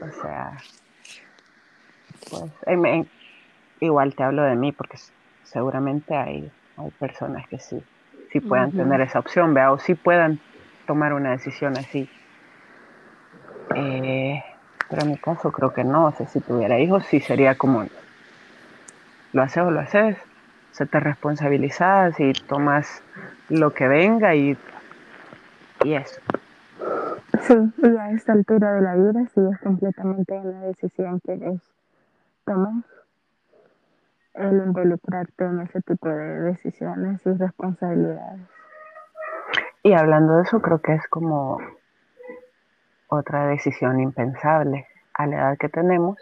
O 0.00 0.22
sea, 0.22 0.56
pues 2.30 3.06
igual 3.80 4.14
te 4.14 4.22
hablo 4.22 4.42
de 4.42 4.56
mí 4.56 4.72
porque 4.72 4.98
seguramente 5.44 6.16
hay, 6.16 6.50
hay 6.76 6.90
personas 6.92 7.46
que 7.48 7.58
sí, 7.58 7.82
sí 8.32 8.40
puedan 8.40 8.72
tener 8.72 9.00
esa 9.00 9.18
opción, 9.18 9.54
¿verdad? 9.54 9.74
O 9.74 9.78
sí 9.78 9.94
puedan 9.94 10.40
tomar 10.86 11.12
una 11.12 11.30
decisión 11.30 11.76
así. 11.76 12.08
Eh, 13.74 14.42
pero 14.88 15.02
en 15.02 15.10
mi 15.10 15.16
caso 15.18 15.52
creo 15.52 15.72
que 15.72 15.84
no. 15.84 16.06
O 16.06 16.12
sea, 16.12 16.26
si 16.26 16.40
tuviera 16.40 16.78
hijos, 16.78 17.04
sí 17.06 17.20
sería 17.20 17.56
como, 17.56 17.86
¿lo 19.32 19.42
haces 19.42 19.62
o 19.62 19.70
lo 19.70 19.80
haces? 19.80 20.16
Se 20.72 20.86
te 20.86 21.00
responsabilizas 21.00 22.18
y 22.20 22.32
tomas 22.32 23.02
lo 23.48 23.72
que 23.72 23.88
venga 23.88 24.34
y, 24.34 24.56
y 25.84 25.94
eso. 25.94 26.20
Sí, 27.42 27.54
y 27.82 27.96
a 27.96 28.10
esta 28.10 28.32
altura 28.32 28.74
de 28.74 28.80
la 28.82 28.94
vida 28.94 29.26
sí 29.34 29.40
es 29.52 29.58
completamente 29.60 30.34
una 30.34 30.62
decisión 30.62 31.20
que 31.20 31.34
es 31.34 31.60
tomar 32.44 32.84
el 34.34 34.56
involucrarte 34.58 35.44
en 35.44 35.60
ese 35.60 35.80
tipo 35.82 36.08
de 36.08 36.40
decisiones 36.40 37.20
y 37.26 37.32
responsabilidades. 37.32 38.40
Y 39.82 39.92
hablando 39.94 40.36
de 40.36 40.42
eso, 40.42 40.60
creo 40.60 40.80
que 40.80 40.94
es 40.94 41.06
como 41.08 41.58
otra 43.08 43.46
decisión 43.46 44.00
impensable 44.00 44.86
a 45.14 45.26
la 45.26 45.36
edad 45.36 45.58
que 45.58 45.68
tenemos, 45.68 46.18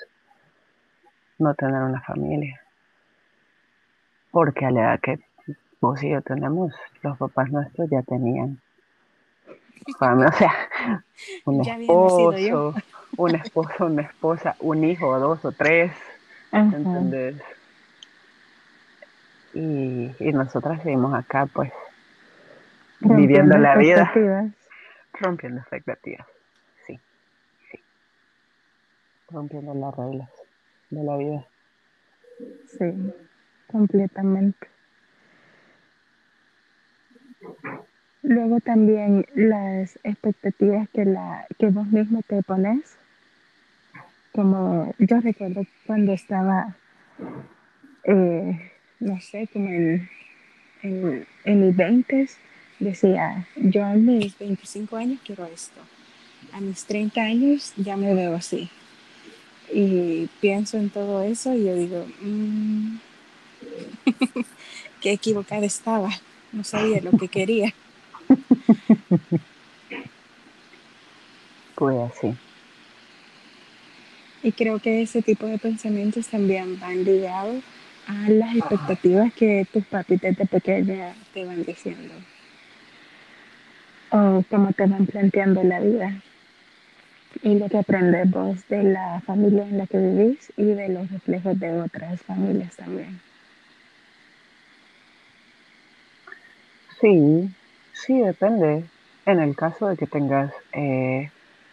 no 1.38 1.54
tener 1.54 1.82
una 1.82 2.00
familia. 2.00 2.60
Porque 4.36 4.66
a 4.66 4.70
la 4.70 4.80
edad 4.82 5.00
que 5.00 5.18
vos 5.80 6.02
y 6.02 6.10
yo 6.10 6.20
tenemos, 6.20 6.74
los 7.00 7.16
papás 7.16 7.50
nuestros 7.50 7.88
ya 7.88 8.02
tenían. 8.02 8.60
O 9.88 10.32
sea, 10.32 10.52
un 11.46 11.62
esposo, 11.62 12.74
un 13.16 13.34
esposo, 13.34 13.86
una 13.86 14.02
esposa, 14.02 14.54
un 14.60 14.84
hijo, 14.84 15.18
dos 15.18 15.42
o 15.42 15.52
tres, 15.52 15.90
¿entendés? 16.52 17.42
Y, 19.54 20.14
y 20.18 20.32
nosotras 20.34 20.82
seguimos 20.82 21.14
acá, 21.14 21.46
pues, 21.46 21.72
viviendo 23.00 23.56
la 23.56 23.74
vida, 23.76 24.12
rompiendo 25.14 25.62
expectativas, 25.62 26.26
sí, 26.86 27.00
sí, 27.70 27.80
rompiendo 29.30 29.72
las 29.72 29.96
reglas 29.96 30.28
de 30.90 31.04
la 31.04 31.16
vida. 31.16 31.46
Sí, 32.78 33.14
completamente. 33.66 34.68
Luego 38.22 38.60
también 38.60 39.24
las 39.34 39.98
expectativas 40.02 40.88
que, 40.90 41.04
la, 41.04 41.46
que 41.58 41.66
vos 41.68 41.86
mismo 41.86 42.22
te 42.26 42.42
pones. 42.42 42.96
Como 44.32 44.92
yo 44.98 45.20
recuerdo 45.20 45.62
cuando 45.86 46.12
estaba, 46.12 46.76
eh, 48.04 48.72
no 48.98 49.20
sé, 49.20 49.48
como 49.52 49.68
en, 49.68 50.08
en, 50.82 51.60
mis 51.60 51.76
20 51.76 52.28
decía, 52.80 53.46
yo 53.54 53.84
a 53.84 53.94
mis 53.94 54.36
25 54.36 54.96
años 54.96 55.20
quiero 55.24 55.46
esto. 55.46 55.80
A 56.52 56.60
mis 56.60 56.84
30 56.84 57.22
años 57.22 57.74
ya 57.76 57.96
me 57.96 58.12
veo 58.12 58.34
así. 58.34 58.68
Y 59.72 60.28
pienso 60.40 60.78
en 60.78 60.90
todo 60.90 61.22
eso 61.22 61.54
y 61.54 61.64
yo 61.64 61.76
digo, 61.76 62.06
mmm, 62.20 62.96
qué 65.00 65.12
equivocada 65.12 65.64
estaba. 65.66 66.10
No 66.52 66.64
sabía 66.64 67.00
lo 67.00 67.10
que 67.12 67.28
quería. 67.28 67.74
pues 71.74 71.96
así. 72.10 72.34
Y 74.42 74.52
creo 74.52 74.78
que 74.78 75.02
ese 75.02 75.22
tipo 75.22 75.46
de 75.46 75.58
pensamientos 75.58 76.28
también 76.28 76.78
van 76.78 77.04
ligados 77.04 77.64
a 78.06 78.30
las 78.30 78.54
expectativas 78.54 79.32
que 79.34 79.66
tus 79.72 79.84
papis 79.86 80.20
desde 80.20 80.46
pequeña 80.46 81.14
te 81.34 81.44
van 81.44 81.64
diciendo. 81.64 82.14
O 84.10 84.44
cómo 84.48 84.72
te 84.72 84.86
van 84.86 85.06
planteando 85.06 85.62
la 85.64 85.80
vida. 85.80 86.22
Y 87.42 87.58
lo 87.58 87.68
que 87.68 87.78
aprendes 87.78 88.30
vos 88.30 88.56
de 88.68 88.84
la 88.84 89.20
familia 89.26 89.64
en 89.64 89.78
la 89.78 89.86
que 89.86 89.98
vivís 89.98 90.52
y 90.56 90.64
de 90.64 90.88
los 90.88 91.10
reflejos 91.10 91.58
de 91.58 91.80
otras 91.80 92.22
familias 92.22 92.76
también. 92.76 93.20
Sí, 97.00 97.50
Sí, 97.96 98.20
depende. 98.20 98.84
En 99.24 99.40
el 99.40 99.56
caso 99.56 99.88
de 99.88 99.96
que 99.96 100.06
tengas 100.06 100.52
eh, 100.72 101.30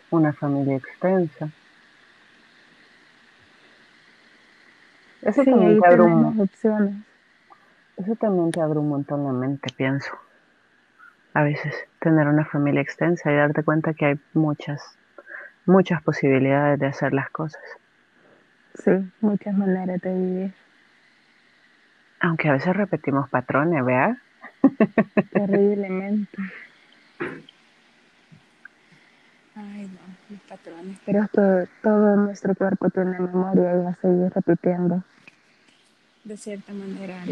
una 0.10 0.34
familia 0.34 0.78
extensa. 0.78 1.50
Eso 5.22 5.44
también 5.44 5.80
te 5.80 5.88
abre 5.88 6.02
un, 6.02 6.42
opciones. 6.42 6.96
Eso 7.98 8.16
también 8.16 8.52
te 8.52 8.62
abre 8.62 8.80
un 8.80 8.90
montón 8.90 9.26
la 9.26 9.34
mente, 9.34 9.72
pienso. 9.76 10.12
A 11.34 11.44
veces 11.44 11.76
tener 12.00 12.28
una 12.28 12.46
familia 12.46 12.82
extensa 12.82 13.32
y 13.32 13.36
darte 13.36 13.64
cuenta 13.64 13.94
que 13.94 14.06
hay 14.06 14.20
muchas, 14.34 14.82
muchas 15.66 16.02
posibilidades 16.04 16.80
de 16.80 16.88
hacer 16.88 17.14
las 17.14 17.30
cosas. 17.30 17.62
Sí, 18.76 18.92
muchas 19.22 19.54
maneras 19.56 20.02
de 20.02 20.14
vivir. 20.14 20.54
Aunque 22.20 22.50
a 22.50 22.54
veces 22.54 22.76
repetimos 22.76 23.30
patrones, 23.30 23.84
¿vea? 23.86 24.23
Terriblemente. 25.32 26.38
Ay, 29.56 29.88
no, 29.88 30.00
mis 30.30 30.42
patrones. 30.42 30.98
Pero 31.06 31.28
que 31.32 31.70
todo 31.82 32.16
nuestro 32.18 32.56
cuerpo 32.56 32.90
tiene 32.90 33.20
memoria 33.20 33.76
y 33.76 33.84
va 33.84 33.90
a 33.92 33.96
seguir 33.96 34.32
repitiendo. 34.34 35.04
De 36.24 36.38
cierta 36.38 36.74
manera. 36.74 37.24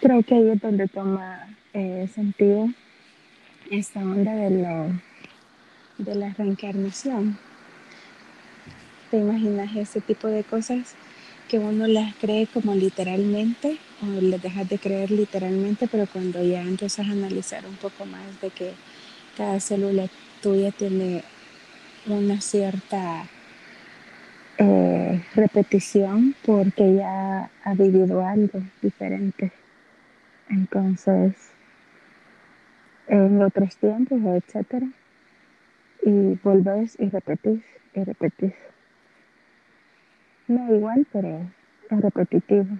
Creo 0.00 0.22
que 0.22 0.34
ahí 0.34 0.50
es 0.50 0.60
donde 0.60 0.86
toma 0.86 1.48
eh, 1.72 2.08
sentido 2.12 2.68
esta 3.70 4.00
onda 4.00 4.32
de, 4.32 4.50
lo, 4.50 4.92
de 5.98 6.14
la 6.14 6.30
reencarnación. 6.34 7.38
¿Te 9.10 9.18
imaginas 9.18 9.74
ese 9.74 10.00
tipo 10.00 10.28
de 10.28 10.44
cosas? 10.44 10.94
Que 11.48 11.58
uno 11.58 11.86
las 11.86 12.14
cree 12.16 12.46
como 12.46 12.74
literalmente 12.74 13.80
o 14.02 14.20
les 14.20 14.40
dejas 14.40 14.68
de 14.68 14.78
creer 14.78 15.10
literalmente, 15.10 15.88
pero 15.88 16.06
cuando 16.06 16.42
ya 16.42 16.60
empiezas 16.62 17.08
a 17.08 17.12
analizar 17.12 17.66
un 17.66 17.76
poco 17.76 18.04
más 18.04 18.40
de 18.40 18.50
que 18.50 18.74
cada 19.36 19.58
célula 19.58 20.08
tuya 20.42 20.70
tiene 20.72 21.24
una 22.06 22.40
cierta 22.40 23.28
eh, 24.58 25.24
repetición 25.34 26.34
porque 26.44 26.94
ya 26.94 27.50
ha 27.64 27.74
vivido 27.74 28.24
algo 28.24 28.60
diferente. 28.82 29.52
Entonces, 30.50 31.32
en 33.06 33.40
otros 33.40 33.76
tiempos, 33.76 34.20
etcétera, 34.22 34.86
y 36.02 36.38
volvés 36.42 36.96
y 36.98 37.08
repetís 37.08 37.62
y 37.94 38.04
repetís. 38.04 38.54
No 40.48 40.74
igual, 40.74 41.06
pero 41.12 41.50
es 41.90 42.00
repetitivo. 42.00 42.78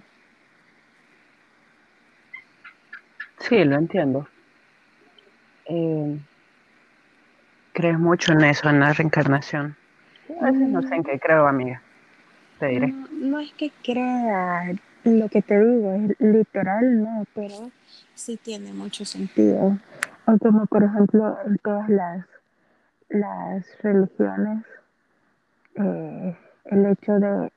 Sí, 3.39 3.63
lo 3.63 3.75
entiendo. 3.75 4.27
Eh, 5.65 6.19
¿Crees 7.73 7.97
mucho 7.97 8.33
en 8.33 8.43
eso, 8.43 8.69
en 8.69 8.79
la 8.79 8.91
reencarnación? 8.93 9.75
a 10.41 10.45
veces 10.45 10.69
no 10.69 10.81
sé 10.81 10.95
en 10.95 11.03
qué 11.03 11.19
creo, 11.19 11.47
amiga. 11.47 11.81
Te 12.59 12.67
diré. 12.67 12.87
No, 12.87 13.07
no 13.11 13.39
es 13.39 13.53
que 13.53 13.71
crea 13.83 14.73
lo 15.03 15.29
que 15.29 15.41
te 15.41 15.59
digo, 15.59 15.93
es 15.93 16.19
literal, 16.19 17.03
no, 17.03 17.23
pero 17.33 17.71
sí 18.15 18.37
tiene 18.37 18.73
mucho 18.73 19.05
sentido. 19.05 19.77
O 20.25 20.37
como 20.37 20.65
por 20.65 20.83
ejemplo 20.83 21.37
en 21.45 21.57
todas 21.57 21.89
las, 21.89 22.25
las 23.09 23.65
religiones, 23.81 24.65
eh, 25.75 26.37
el 26.65 26.85
hecho 26.85 27.13
de 27.13 27.51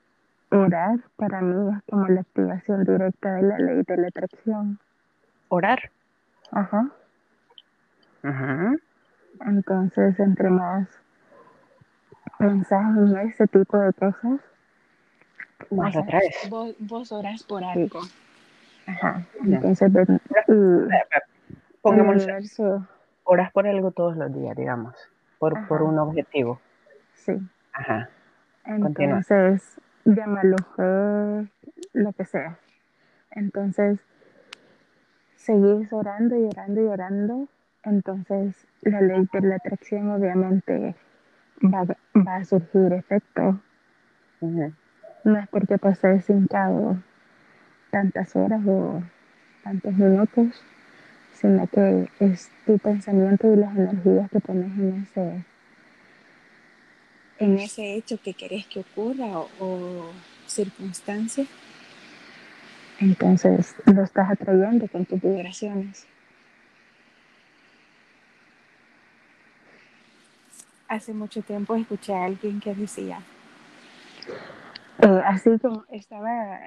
Orar 0.53 0.99
para 1.15 1.41
mí 1.41 1.75
es 1.75 1.83
como 1.89 2.07
la 2.07 2.21
activación 2.21 2.83
directa 2.83 3.33
de 3.35 3.41
la 3.41 3.57
ley 3.57 3.81
de 3.87 3.97
la 3.97 4.07
atracción. 4.07 4.79
¿Orar? 5.49 5.91
Ajá. 6.51 6.89
Ajá. 8.21 8.75
Entonces, 9.47 10.19
entre 10.19 10.49
más 10.49 10.87
pensás 12.37 12.97
en 12.97 13.17
ese 13.17 13.47
tipo 13.47 13.77
de 13.79 13.93
cosas, 13.93 14.39
más 15.71 15.95
atraes. 15.95 16.47
Vos, 16.49 16.75
vos 16.79 17.11
orás 17.11 17.43
por 17.43 17.63
algo. 17.63 18.01
Ajá. 18.85 19.23
Entonces, 19.43 19.91
Pongamos 21.81 22.25
oras 23.23 23.51
por 23.51 23.67
algo 23.67 23.91
todos 23.91 24.15
los 24.17 24.33
días, 24.33 24.55
digamos, 24.55 24.95
por, 25.39 25.67
por 25.67 25.81
un 25.81 25.97
objetivo. 25.99 26.59
Sí. 27.13 27.37
Ajá. 27.73 28.09
Entonces, 28.65 29.79
llámalo 30.05 30.57
fe, 30.75 31.49
lo 31.93 32.13
que 32.13 32.25
sea. 32.25 32.57
Entonces, 33.31 33.99
seguís 35.35 35.91
orando 35.91 36.37
y 36.37 36.45
orando 36.45 36.81
y 36.81 36.85
orando, 36.85 37.47
entonces 37.83 38.67
la 38.81 39.01
ley 39.01 39.27
de 39.31 39.41
la 39.41 39.55
atracción 39.55 40.11
obviamente 40.11 40.95
va, 41.63 41.83
va 42.15 42.35
a 42.35 42.45
surgir 42.45 42.93
efecto. 42.93 43.59
No 44.39 45.37
es 45.39 45.47
porque 45.49 45.77
pases 45.77 46.29
hincado 46.29 46.97
tantas 47.91 48.35
horas 48.35 48.61
o 48.67 49.01
tantos 49.63 49.93
minutos, 49.93 50.63
sino 51.33 51.65
que 51.67 52.09
es 52.19 52.51
tu 52.65 52.77
pensamiento 52.77 53.51
y 53.51 53.55
las 53.55 53.75
energías 53.75 54.29
que 54.29 54.39
pones 54.39 54.77
en 54.77 55.03
ese 55.03 55.45
en 57.43 57.59
ese 57.59 57.95
hecho 57.95 58.19
que 58.21 58.33
querés 58.33 58.65
que 58.67 58.81
ocurra 58.81 59.39
o, 59.59 60.11
circunstancia 60.45 61.45
Entonces 62.99 63.75
lo 63.85 64.03
estás 64.03 64.29
atrayendo 64.29 64.87
con 64.87 65.05
tus 65.05 65.21
vibraciones. 65.21 66.05
Hace 70.87 71.13
mucho 71.13 71.41
tiempo 71.41 71.75
escuché 71.75 72.13
a 72.13 72.25
alguien 72.25 72.59
que 72.59 72.75
decía, 72.75 73.19
eh, 75.01 75.21
así 75.25 75.57
como 75.59 75.85
estaba 75.89 76.59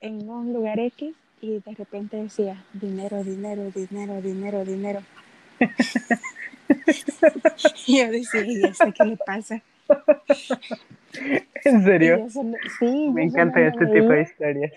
en 0.00 0.28
un 0.28 0.52
lugar 0.52 0.78
X 0.78 1.12
y 1.40 1.58
de 1.58 1.74
repente 1.74 2.18
decía, 2.18 2.62
dinero, 2.72 3.24
dinero, 3.24 3.72
dinero, 3.74 4.22
dinero, 4.22 4.64
dinero. 4.64 5.02
y 7.86 7.98
yo 7.98 8.10
decía, 8.10 8.46
¿y 8.46 8.64
este 8.64 8.92
qué 8.92 9.04
le 9.04 9.16
pasa? 9.16 9.60
¿En 11.64 11.84
serio? 11.84 12.28
Solo, 12.30 12.56
sí, 12.78 13.10
Me 13.12 13.24
encanta 13.24 13.60
este 13.60 13.84
veía, 13.84 14.00
tipo 14.00 14.12
de 14.12 14.22
historias. 14.22 14.72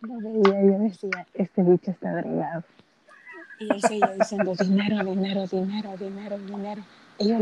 Lo 0.00 0.18
veía 0.20 0.62
y 0.62 0.66
yo 0.66 0.78
decía, 0.78 1.26
este 1.34 1.62
bicho 1.62 1.90
está 1.90 2.12
drogado. 2.20 2.64
Y 3.60 3.72
él 3.72 3.80
seguía 3.80 4.14
diciendo, 4.18 4.54
dinero, 4.54 5.04
dinero, 5.04 5.46
dinero, 5.46 5.96
dinero, 5.98 6.38
dinero. 6.38 6.82
Y 7.18 7.28
yo, 7.28 7.38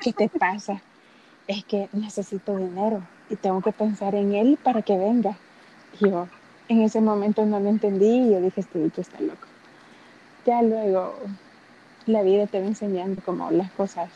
¿qué 0.00 0.12
te 0.12 0.28
pasa? 0.28 0.80
Es 1.46 1.64
que 1.64 1.88
necesito 1.92 2.56
dinero 2.56 3.02
y 3.30 3.36
tengo 3.36 3.60
que 3.60 3.72
pensar 3.72 4.14
en 4.14 4.34
él 4.34 4.58
para 4.62 4.82
que 4.82 4.96
venga. 4.96 5.36
Y 6.00 6.10
yo 6.10 6.28
en 6.68 6.82
ese 6.82 7.00
momento 7.00 7.44
no 7.44 7.60
lo 7.60 7.68
entendí 7.68 8.26
y 8.26 8.32
yo 8.32 8.40
dije, 8.40 8.60
este 8.60 8.78
bicho 8.78 9.00
está 9.00 9.20
loco. 9.20 9.46
Ya 10.46 10.62
luego 10.62 11.14
la 12.06 12.22
vida 12.22 12.46
te 12.46 12.60
va 12.60 12.66
enseñando 12.66 13.22
como 13.22 13.50
las 13.50 13.70
cosas. 13.72 14.10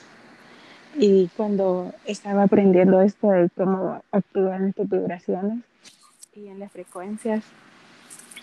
Y 0.98 1.28
cuando 1.36 1.92
estaba 2.06 2.44
aprendiendo 2.44 3.02
esto 3.02 3.28
de 3.28 3.50
cómo 3.50 4.02
en 4.12 4.72
tus 4.72 4.88
vibraciones 4.88 5.58
y 6.34 6.48
en 6.48 6.58
las 6.58 6.72
frecuencias 6.72 7.44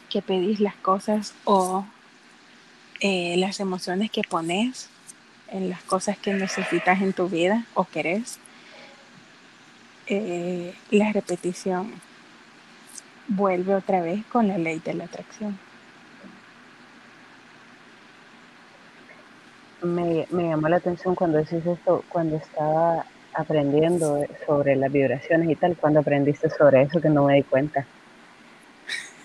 que 0.10 0.22
pedís 0.22 0.60
las 0.60 0.76
cosas 0.76 1.34
o 1.46 1.86
eh, 3.00 3.36
las 3.38 3.60
emociones 3.60 4.12
que 4.12 4.22
pones 4.22 4.90
en 5.48 5.70
las 5.70 5.82
cosas 5.84 6.18
que 6.18 6.34
necesitas 6.34 7.02
en 7.02 7.14
tu 7.14 7.28
vida 7.28 7.66
o 7.74 7.86
querés, 7.86 8.40
eh, 10.08 10.76
la 10.92 11.12
repetición 11.12 11.92
vuelve 13.28 13.74
otra 13.74 14.02
vez 14.02 14.24
con 14.26 14.48
la 14.48 14.58
ley 14.58 14.80
de 14.80 14.94
la 14.94 15.06
atracción. 15.06 15.58
Me, 19.84 20.26
me 20.32 20.50
llamó 20.50 20.70
la 20.70 20.78
atención 20.78 21.14
cuando 21.14 21.38
decís 21.38 21.66
esto, 21.66 22.04
cuando 22.10 22.38
estaba 22.38 23.06
aprendiendo 23.34 24.26
sobre 24.46 24.76
las 24.76 24.92
vibraciones 24.92 25.50
y 25.50 25.56
tal, 25.56 25.76
cuando 25.76 26.00
aprendiste 26.00 26.50
sobre 26.50 26.84
eso 26.84 27.02
que 27.02 27.10
no 27.10 27.26
me 27.26 27.36
di 27.36 27.44
cuenta. 27.44 27.86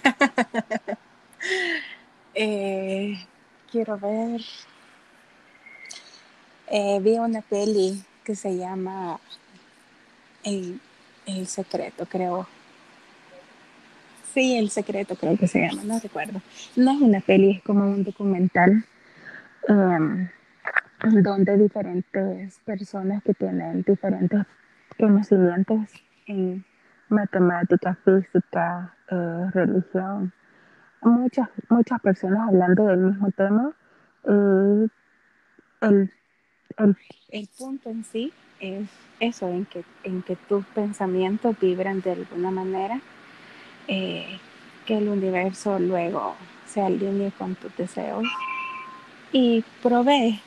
eh, 2.34 3.18
quiero 3.70 3.98
ver. 3.98 4.40
Eh, 6.70 6.98
vi 7.00 7.18
una 7.18 7.40
peli 7.40 8.02
que 8.24 8.34
se 8.34 8.56
llama 8.56 9.18
El, 10.42 10.80
El 11.26 11.46
Secreto, 11.46 12.06
creo. 12.06 12.46
Sí, 14.34 14.56
El 14.56 14.70
Secreto 14.70 15.16
creo 15.16 15.36
que 15.36 15.48
se 15.48 15.60
llama, 15.60 15.82
no 15.84 15.98
recuerdo. 15.98 16.42
No 16.76 16.92
es 16.92 17.00
una 17.00 17.20
peli, 17.20 17.52
es 17.52 17.62
como 17.62 17.84
un 17.84 18.04
documental 18.04 18.84
um, 19.68 20.28
donde 21.02 21.56
diferentes 21.56 22.58
personas 22.64 23.22
que 23.22 23.34
tienen 23.34 23.82
diferentes 23.82 24.44
conocimientos 24.98 25.88
en 26.26 26.64
matemática, 27.08 27.96
física, 28.04 28.94
eh, 29.10 29.50
religión, 29.52 30.32
muchas, 31.02 31.48
muchas 31.68 32.00
personas 32.00 32.48
hablando 32.48 32.86
del 32.86 32.98
mismo 32.98 33.30
tema. 33.32 33.72
Eh, 34.24 34.88
el, 35.80 36.12
el, 36.78 36.96
el, 37.30 37.48
punto 37.56 37.88
en 37.90 38.04
sí 38.04 38.32
es 38.60 38.88
eso, 39.20 39.48
en 39.48 39.64
que, 39.66 39.84
en 40.02 40.22
que 40.22 40.36
tus 40.36 40.64
pensamientos 40.66 41.58
vibran 41.60 42.00
de 42.00 42.12
alguna 42.12 42.50
manera, 42.50 43.00
eh, 43.86 44.38
que 44.84 44.98
el 44.98 45.08
universo 45.08 45.78
luego 45.78 46.34
se 46.66 46.82
alinee 46.82 47.30
con 47.32 47.54
tus 47.54 47.74
deseos 47.76 48.24
y 49.32 49.64
provee 49.82 50.40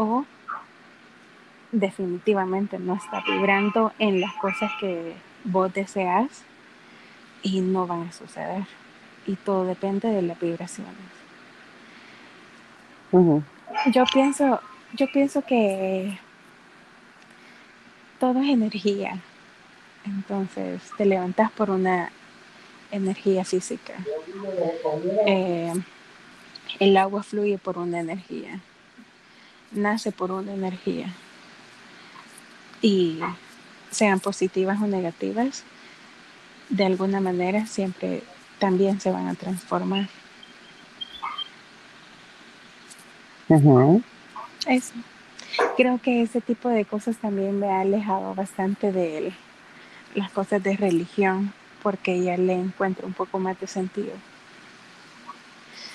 o 0.00 0.24
definitivamente 1.72 2.78
no 2.78 2.94
está 2.94 3.22
vibrando 3.26 3.92
en 3.98 4.20
las 4.22 4.32
cosas 4.36 4.72
que 4.80 5.14
vos 5.44 5.72
deseas 5.74 6.42
y 7.42 7.60
no 7.60 7.86
van 7.86 8.08
a 8.08 8.12
suceder. 8.12 8.64
Y 9.26 9.36
todo 9.36 9.66
depende 9.66 10.08
de 10.08 10.22
las 10.22 10.40
vibraciones. 10.40 10.94
Yo 13.92 14.04
pienso, 14.10 14.60
yo 14.94 15.06
pienso 15.12 15.42
que 15.42 16.18
todo 18.18 18.40
es 18.40 18.48
energía. 18.48 19.20
Entonces 20.06 20.80
te 20.96 21.04
levantas 21.04 21.50
por 21.52 21.68
una 21.68 22.10
energía 22.90 23.44
física. 23.44 23.94
Eh, 25.26 25.74
el 26.78 26.96
agua 26.96 27.22
fluye 27.22 27.58
por 27.58 27.76
una 27.76 28.00
energía. 28.00 28.60
Nace 29.72 30.12
por 30.12 30.32
una 30.32 30.52
energía. 30.52 31.14
Y 32.82 33.20
sean 33.90 34.20
positivas 34.20 34.80
o 34.80 34.86
negativas, 34.86 35.64
de 36.68 36.86
alguna 36.86 37.20
manera 37.20 37.66
siempre 37.66 38.22
también 38.58 39.00
se 39.00 39.10
van 39.10 39.28
a 39.28 39.34
transformar. 39.34 40.08
Eso. 44.66 44.92
Creo 45.76 45.98
que 45.98 46.22
ese 46.22 46.40
tipo 46.40 46.68
de 46.68 46.84
cosas 46.84 47.16
también 47.16 47.58
me 47.58 47.68
ha 47.68 47.80
alejado 47.80 48.34
bastante 48.34 48.92
de 48.92 49.32
las 50.14 50.30
cosas 50.30 50.62
de 50.62 50.76
religión, 50.76 51.52
porque 51.82 52.22
ya 52.22 52.36
le 52.36 52.52
encuentro 52.52 53.06
un 53.06 53.14
poco 53.14 53.38
más 53.38 53.58
de 53.60 53.66
sentido. 53.66 54.12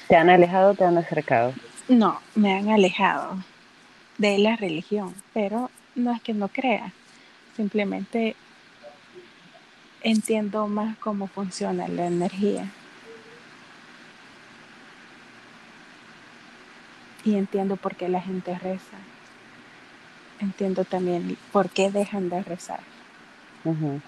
¿Te 0.10 0.18
han 0.18 0.30
alejado 0.30 0.72
o 0.72 0.76
te 0.76 0.84
han 0.84 0.98
acercado? 0.98 1.54
No, 1.88 2.20
me 2.36 2.58
han 2.58 2.70
alejado 2.70 3.38
de 4.18 4.38
la 4.38 4.56
religión, 4.56 5.14
pero 5.34 5.70
no 5.96 6.12
es 6.12 6.22
que 6.22 6.34
no 6.34 6.48
crea, 6.48 6.92
simplemente 7.56 8.36
entiendo 10.02 10.68
más 10.68 10.98
cómo 10.98 11.28
funciona 11.28 11.88
la 11.88 12.08
energía. 12.08 12.70
Y 17.24 17.36
entiendo 17.36 17.76
por 17.76 17.96
qué 17.96 18.08
la 18.08 18.22
gente 18.22 18.58
reza. 18.60 18.98
Entiendo 20.40 20.86
también 20.86 21.38
por 21.52 21.70
qué 21.70 21.90
dejan 21.90 22.30
de 22.30 22.44
rezar. 22.44 22.82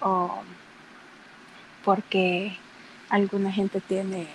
O 0.00 0.38
por 1.84 2.04
qué 2.04 2.56
alguna 3.08 3.50
gente 3.50 3.80
tiene 3.80 4.28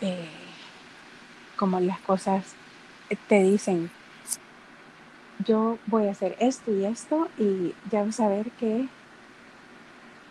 eh, 0.00 0.28
como 1.56 1.80
las 1.80 1.98
cosas 2.00 2.54
te 3.28 3.42
dicen 3.42 3.90
yo 5.40 5.78
voy 5.86 6.08
a 6.08 6.12
hacer 6.12 6.36
esto 6.38 6.72
y 6.72 6.84
esto 6.84 7.28
y 7.38 7.74
ya 7.90 8.04
vas 8.04 8.20
a 8.20 8.28
ver 8.28 8.50
que 8.52 8.86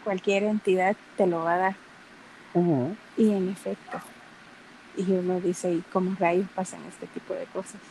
cualquier 0.04 0.44
entidad 0.44 0.96
te 1.18 1.28
lo 1.28 1.44
va 1.44 1.54
a 1.54 1.58
dar. 1.58 1.76
Y 3.18 3.32
en 3.32 3.50
efecto, 3.50 4.00
y 4.96 5.12
uno 5.12 5.40
dice, 5.40 5.74
¿y 5.74 5.84
cómo 5.92 6.16
rayos 6.20 6.48
pasan 6.54 6.82
este 6.86 7.08
tipo 7.08 7.34
de 7.34 7.46
cosas? 7.46 7.82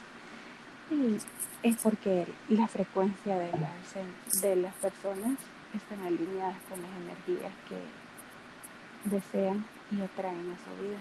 Y 0.91 1.19
es 1.63 1.77
porque 1.77 2.27
la 2.49 2.69
frecuencia 2.69 3.37
de 3.39 3.51
las, 3.53 4.41
de 4.43 4.57
las 4.57 4.75
personas 4.75 5.39
están 5.75 6.01
alineadas 6.07 6.57
con 6.69 6.81
las 6.83 6.91
energías 6.91 7.53
que 7.69 9.11
desean 9.11 9.65
y 9.91 10.01
atraen 10.01 10.53
a 10.53 10.57
su 10.65 10.83
vida. 10.83 10.99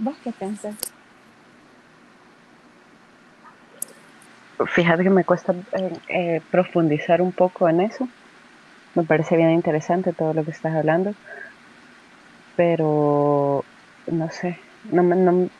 ¿Vos 0.00 0.16
qué 0.24 0.32
pensás? 0.32 0.74
Fíjate 4.66 5.02
que 5.02 5.10
me 5.10 5.24
cuesta 5.24 5.54
eh, 5.72 5.92
eh, 6.08 6.42
profundizar 6.50 7.20
un 7.20 7.32
poco 7.32 7.68
en 7.68 7.82
eso. 7.82 8.08
Me 8.94 9.02
parece 9.02 9.36
bien 9.36 9.50
interesante 9.50 10.14
todo 10.14 10.32
lo 10.32 10.42
que 10.42 10.52
estás 10.52 10.74
hablando. 10.74 11.12
Pero 12.56 13.62
no 14.06 14.30
sé, 14.30 14.58
no, 14.90 15.02
no, 15.02 15.50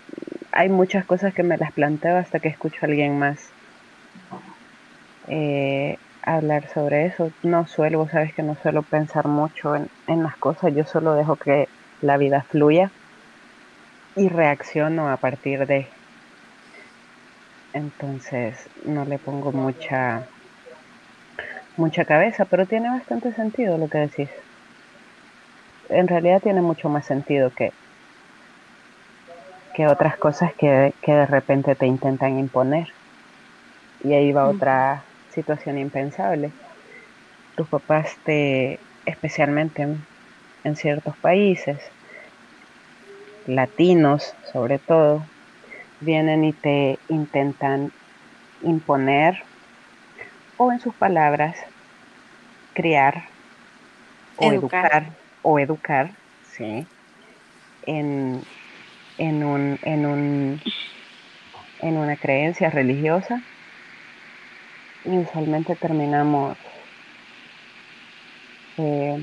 hay 0.52 0.70
muchas 0.70 1.04
cosas 1.04 1.34
que 1.34 1.42
me 1.42 1.58
las 1.58 1.72
planteo 1.72 2.16
hasta 2.16 2.40
que 2.40 2.48
escucho 2.48 2.78
a 2.80 2.86
alguien 2.86 3.18
más 3.18 3.50
eh, 5.28 5.98
hablar 6.22 6.66
sobre 6.72 7.04
eso. 7.04 7.30
No 7.42 7.66
suelo, 7.66 8.08
sabes 8.10 8.32
que 8.32 8.42
no 8.42 8.56
suelo 8.62 8.82
pensar 8.84 9.28
mucho 9.28 9.76
en, 9.76 9.90
en 10.06 10.22
las 10.22 10.36
cosas, 10.38 10.74
yo 10.74 10.84
solo 10.86 11.12
dejo 11.12 11.36
que 11.36 11.68
la 12.00 12.16
vida 12.16 12.42
fluya 12.48 12.90
y 14.16 14.28
reacciono 14.28 15.08
a 15.08 15.16
partir 15.16 15.66
de. 15.66 15.88
Entonces 17.72 18.68
no 18.84 19.04
le 19.04 19.18
pongo 19.18 19.52
mucha 19.52 20.26
mucha 21.76 22.04
cabeza, 22.04 22.44
pero 22.44 22.66
tiene 22.66 22.90
bastante 22.90 23.32
sentido 23.34 23.78
lo 23.78 23.88
que 23.88 23.98
decís. 23.98 24.30
En 25.88 26.06
realidad 26.06 26.40
tiene 26.42 26.60
mucho 26.60 26.88
más 26.88 27.06
sentido 27.06 27.50
que, 27.56 27.72
que 29.74 29.86
otras 29.86 30.16
cosas 30.18 30.52
que, 30.54 30.94
que 31.02 31.12
de 31.12 31.26
repente 31.26 31.74
te 31.74 31.86
intentan 31.86 32.38
imponer. 32.38 32.86
Y 34.04 34.12
ahí 34.14 34.32
va 34.32 34.48
otra 34.48 35.04
situación 35.30 35.78
impensable. 35.78 36.52
Tus 37.56 37.68
papás 37.68 38.16
te, 38.24 38.80
especialmente 39.06 39.82
en, 39.82 39.98
en 40.64 40.76
ciertos 40.76 41.16
países, 41.18 41.78
latinos 43.54 44.34
sobre 44.52 44.78
todo, 44.78 45.24
vienen 46.00 46.44
y 46.44 46.52
te 46.52 46.98
intentan 47.08 47.92
imponer 48.62 49.42
o 50.56 50.72
en 50.72 50.80
sus 50.80 50.94
palabras 50.94 51.56
criar 52.74 53.24
o 54.36 54.52
educar, 54.52 55.10
o 55.42 55.58
educar, 55.58 56.10
sí, 56.50 56.86
en, 57.86 58.42
en, 59.18 59.44
un, 59.44 59.78
en, 59.82 60.06
un, 60.06 60.60
en 61.80 61.96
una 61.96 62.16
creencia 62.16 62.70
religiosa. 62.70 63.42
Y 65.04 65.16
usualmente 65.18 65.76
terminamos 65.76 66.56
eh, 68.76 69.18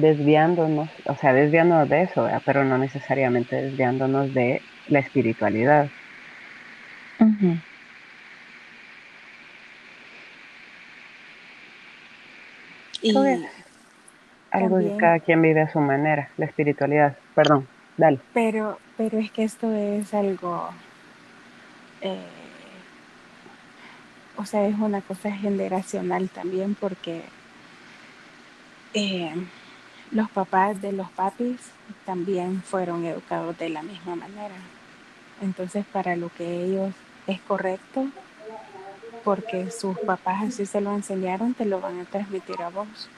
desviándonos, 0.00 0.88
o 1.06 1.16
sea, 1.16 1.32
desviándonos 1.32 1.88
de 1.88 2.02
eso, 2.02 2.28
pero 2.44 2.64
no 2.64 2.78
necesariamente 2.78 3.56
desviándonos 3.56 4.32
de 4.34 4.62
la 4.88 4.98
espiritualidad. 4.98 5.88
Y 13.02 13.14
algo 14.50 14.78
que 14.78 14.96
cada 14.98 15.20
quien 15.20 15.42
vive 15.42 15.60
a 15.60 15.70
su 15.70 15.80
manera, 15.80 16.30
la 16.36 16.46
espiritualidad. 16.46 17.16
Perdón, 17.34 17.68
dale. 17.96 18.18
Pero, 18.34 18.78
pero 18.96 19.18
es 19.18 19.30
que 19.30 19.44
esto 19.44 19.72
es 19.72 20.12
algo, 20.12 20.70
eh, 22.00 22.18
o 24.36 24.44
sea, 24.44 24.66
es 24.66 24.76
una 24.78 25.00
cosa 25.02 25.30
generacional 25.30 26.28
también 26.28 26.74
porque 26.74 27.22
eh, 28.94 29.32
los 30.10 30.30
papás 30.30 30.80
de 30.82 30.92
los 30.92 31.08
papis 31.10 31.58
también 32.04 32.62
fueron 32.62 33.04
educados 33.04 33.56
de 33.58 33.68
la 33.68 33.82
misma 33.82 34.16
manera. 34.16 34.54
Entonces, 35.40 35.84
para 35.92 36.16
lo 36.16 36.28
que 36.30 36.64
ellos 36.64 36.94
es 37.26 37.40
correcto, 37.40 38.06
porque 39.24 39.70
sus 39.70 39.98
papás 40.00 40.44
así 40.48 40.66
se 40.66 40.80
lo 40.80 40.94
enseñaron, 40.94 41.54
te 41.54 41.64
lo 41.64 41.80
van 41.80 42.00
a 42.00 42.04
transmitir 42.04 42.60
a 42.62 42.70
vos. 42.70 43.08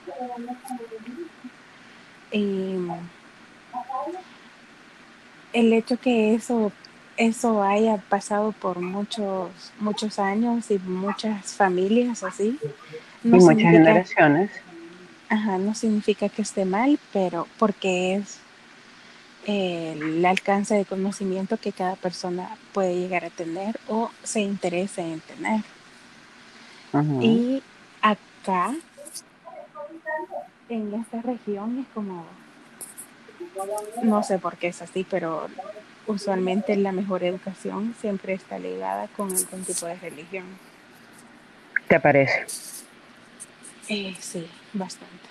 Y 2.31 2.77
el 5.53 5.73
hecho 5.73 5.99
que 5.99 6.35
eso 6.35 6.73
eso 7.19 7.63
haya 7.63 7.99
pasado 8.09 8.53
por 8.53 8.81
muchos 8.81 9.51
muchos 9.79 10.19
años 10.19 10.71
y 10.71 10.79
muchas 10.79 11.55
familias 11.55 12.23
así 12.23 12.59
no 13.23 13.37
y 13.37 13.41
muchas 13.41 13.59
generaciones 13.59 14.51
Ajá, 15.33 15.57
no 15.57 15.75
significa 15.75 16.29
que 16.29 16.43
esté 16.43 16.67
mal, 16.67 16.99
pero 17.11 17.49
porque 17.59 18.17
es 18.17 18.39
el 19.47 20.23
alcance 20.27 20.75
de 20.75 20.85
conocimiento 20.85 21.57
que 21.57 21.73
cada 21.73 21.97
persona 21.97 22.59
puede 22.75 22.97
llegar 22.97 23.25
a 23.25 23.31
tener 23.31 23.81
o 23.89 24.11
se 24.23 24.41
interese 24.41 25.01
en 25.01 25.21
tener. 25.21 25.63
Y 27.23 27.63
acá, 28.03 28.75
en 30.69 30.93
esta 30.93 31.23
región, 31.23 31.79
es 31.79 31.87
como, 31.95 32.27
no 34.03 34.23
sé 34.23 34.39
por 34.39 34.59
qué 34.59 34.69
es 34.69 34.83
así, 34.83 35.07
pero 35.09 35.49
usualmente 36.07 36.77
la 36.77 36.93
mejor 36.93 37.25
educación 37.25 37.95
siempre 38.03 38.35
está 38.35 38.59
ligada 38.59 39.09
con 39.17 39.35
algún 39.35 39.65
tipo 39.65 39.87
de 39.87 39.95
religión. 39.95 40.45
¿Te 41.89 41.99
parece? 41.99 42.82
Eh, 43.89 44.15
sí, 44.21 44.47
bastante. 44.73 45.29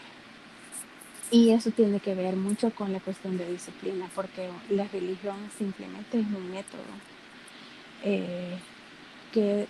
Y 1.31 1.51
eso 1.51 1.71
tiene 1.71 1.99
que 2.01 2.13
ver 2.13 2.35
mucho 2.35 2.71
con 2.71 2.91
la 2.91 2.99
cuestión 2.99 3.37
de 3.37 3.49
disciplina, 3.49 4.09
porque 4.13 4.49
la 4.69 4.85
religión 4.89 5.37
simplemente 5.57 6.19
es 6.19 6.25
un 6.25 6.51
método 6.51 6.81
eh, 8.03 8.57
que, 9.31 9.67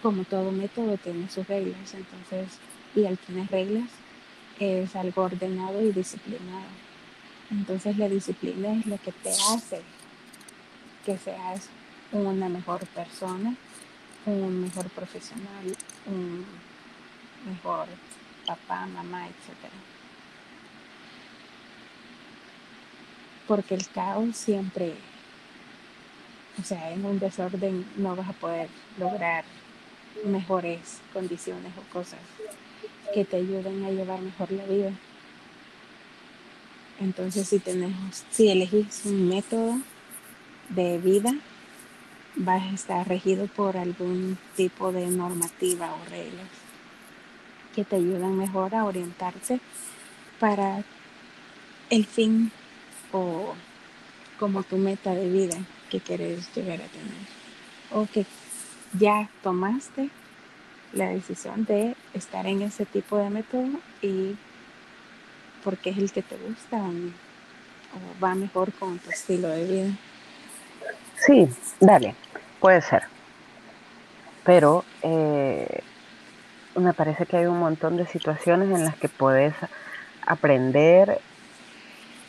como 0.00 0.24
todo 0.24 0.52
método, 0.52 0.96
tiene 0.98 1.28
sus 1.28 1.46
reglas. 1.48 1.94
Entonces, 1.94 2.58
y 2.94 3.04
al 3.06 3.18
tener 3.18 3.50
reglas, 3.50 3.88
es 4.60 4.94
algo 4.94 5.22
ordenado 5.22 5.82
y 5.82 5.90
disciplinado. 5.90 6.70
Entonces, 7.50 7.98
la 7.98 8.08
disciplina 8.08 8.72
es 8.72 8.86
lo 8.86 8.96
que 8.98 9.10
te 9.10 9.30
hace 9.30 9.82
que 11.04 11.18
seas 11.18 11.68
una 12.12 12.48
mejor 12.48 12.86
persona, 12.86 13.56
un 14.24 14.62
mejor 14.62 14.88
profesional, 14.90 15.76
un 16.06 16.44
mejor 17.44 17.88
papá, 18.46 18.86
mamá, 18.86 19.26
etcétera. 19.26 19.72
Porque 23.46 23.74
el 23.74 23.86
caos 23.88 24.36
siempre, 24.36 24.94
o 26.58 26.62
sea, 26.62 26.92
en 26.92 27.04
un 27.04 27.18
desorden 27.18 27.86
no 27.96 28.16
vas 28.16 28.28
a 28.28 28.32
poder 28.32 28.68
lograr 28.98 29.44
mejores 30.24 31.00
condiciones 31.12 31.72
o 31.76 31.92
cosas 31.92 32.20
que 33.14 33.24
te 33.24 33.36
ayuden 33.36 33.84
a 33.84 33.90
llevar 33.90 34.20
mejor 34.20 34.50
la 34.52 34.64
vida. 34.64 34.92
Entonces, 37.00 37.48
si 37.48 37.58
tenemos, 37.58 38.24
si 38.30 38.48
elegís 38.48 39.02
un 39.04 39.28
método 39.28 39.78
de 40.68 40.98
vida, 40.98 41.32
vas 42.36 42.62
a 42.62 42.74
estar 42.74 43.08
regido 43.08 43.46
por 43.48 43.76
algún 43.76 44.38
tipo 44.56 44.92
de 44.92 45.06
normativa 45.08 45.92
o 45.92 46.10
reglas 46.10 46.61
que 47.74 47.84
te 47.84 47.96
ayudan 47.96 48.36
mejor 48.36 48.74
a 48.74 48.84
orientarse 48.84 49.60
para 50.38 50.82
el 51.90 52.06
fin 52.06 52.50
o 53.12 53.54
como 54.38 54.62
tu 54.62 54.76
meta 54.76 55.14
de 55.14 55.28
vida 55.28 55.56
que 55.90 56.00
quieres 56.00 56.52
llegar 56.54 56.80
a 56.80 56.86
tener 56.86 57.42
o 57.90 58.06
que 58.06 58.26
ya 58.98 59.28
tomaste 59.42 60.10
la 60.92 61.08
decisión 61.08 61.64
de 61.64 61.96
estar 62.14 62.46
en 62.46 62.62
ese 62.62 62.84
tipo 62.84 63.16
de 63.18 63.30
método 63.30 63.68
y 64.02 64.36
porque 65.64 65.90
es 65.90 65.98
el 65.98 66.12
que 66.12 66.22
te 66.22 66.36
gusta 66.36 66.78
o 66.78 68.22
va 68.22 68.34
mejor 68.34 68.72
con 68.72 68.98
tu 68.98 69.10
estilo 69.10 69.48
de 69.48 69.64
vida. 69.64 69.90
Sí, 71.16 71.48
dale, 71.78 72.14
puede 72.60 72.80
ser. 72.82 73.04
Pero 74.44 74.84
eh, 75.02 75.82
me 76.74 76.92
parece 76.92 77.26
que 77.26 77.36
hay 77.36 77.46
un 77.46 77.58
montón 77.58 77.96
de 77.96 78.06
situaciones 78.06 78.70
en 78.70 78.84
las 78.84 78.96
que 78.96 79.08
puedes 79.08 79.54
aprender 80.26 81.20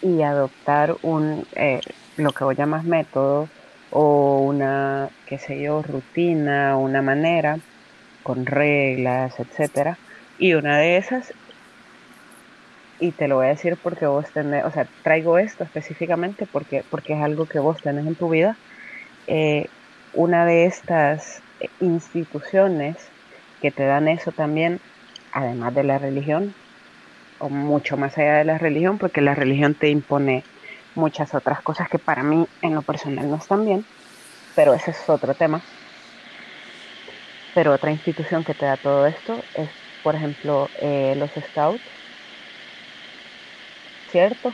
y 0.02 0.22
adoptar 0.22 0.96
un, 1.02 1.46
eh, 1.56 1.80
lo 2.18 2.32
que 2.32 2.44
vos 2.44 2.56
llamas 2.56 2.84
método 2.84 3.48
o 3.92 4.40
una, 4.40 5.10
qué 5.26 5.38
sé 5.38 5.62
yo, 5.62 5.82
rutina, 5.82 6.78
una 6.78 7.02
manera 7.02 7.60
con 8.24 8.46
reglas, 8.46 9.40
etcétera. 9.40 9.98
Y 10.40 10.56
una 10.56 10.78
de 10.78 10.98
esas, 10.98 11.34
y 13.00 13.12
te 13.12 13.28
lo 13.28 13.36
voy 13.36 13.48
a 13.48 13.50
decir 13.50 13.78
porque 13.82 14.06
vos 14.08 14.26
tenés, 14.34 14.66
o 14.66 14.72
sea, 14.72 14.88
traigo 15.04 15.38
esto 15.38 15.64
específicamente 15.64 16.48
porque, 16.52 16.84
porque 16.90 17.14
es 17.14 17.22
algo 17.22 17.46
que 17.46 17.60
vos 17.60 17.82
tenés 17.82 18.08
en 18.08 18.16
tu 18.16 18.30
vida. 18.30 18.58
Eh, 19.28 19.68
una 20.14 20.46
de 20.46 20.66
estas 20.66 21.42
instituciones 21.80 22.98
que 23.64 23.72
te 23.72 23.86
dan 23.86 24.10
eso 24.10 24.34
también, 24.34 24.82
además 25.32 25.74
de 25.74 25.86
la 25.86 25.98
religión, 25.98 26.54
o 27.40 27.48
mucho 27.48 27.96
más 27.96 28.18
allá 28.18 28.40
de 28.40 28.44
la 28.44 28.58
religión, 28.58 28.98
porque 28.98 29.22
la 29.22 29.36
religión 29.36 29.74
te 29.74 29.90
impone 29.90 30.44
muchas 30.96 31.34
otras 31.34 31.62
cosas 31.62 31.88
que 31.88 31.98
para 31.98 32.24
mí 32.24 32.46
en 32.62 32.76
lo 32.76 32.82
personal 32.82 33.30
no 33.30 33.38
están 33.38 33.64
bien, 33.64 33.86
pero 34.54 34.74
ese 34.74 34.92
es 34.92 35.10
otro 35.10 35.34
tema. 35.34 35.62
Pero 37.56 37.72
otra 37.72 37.90
institución 37.90 38.44
que 38.44 38.54
te 38.54 38.66
da 38.66 38.76
todo 38.76 39.06
esto 39.06 39.42
es, 39.56 39.70
por 40.04 40.16
ejemplo, 40.16 40.70
eh, 40.82 41.16
los 41.18 41.32
scouts, 41.32 41.82
¿cierto? 44.12 44.52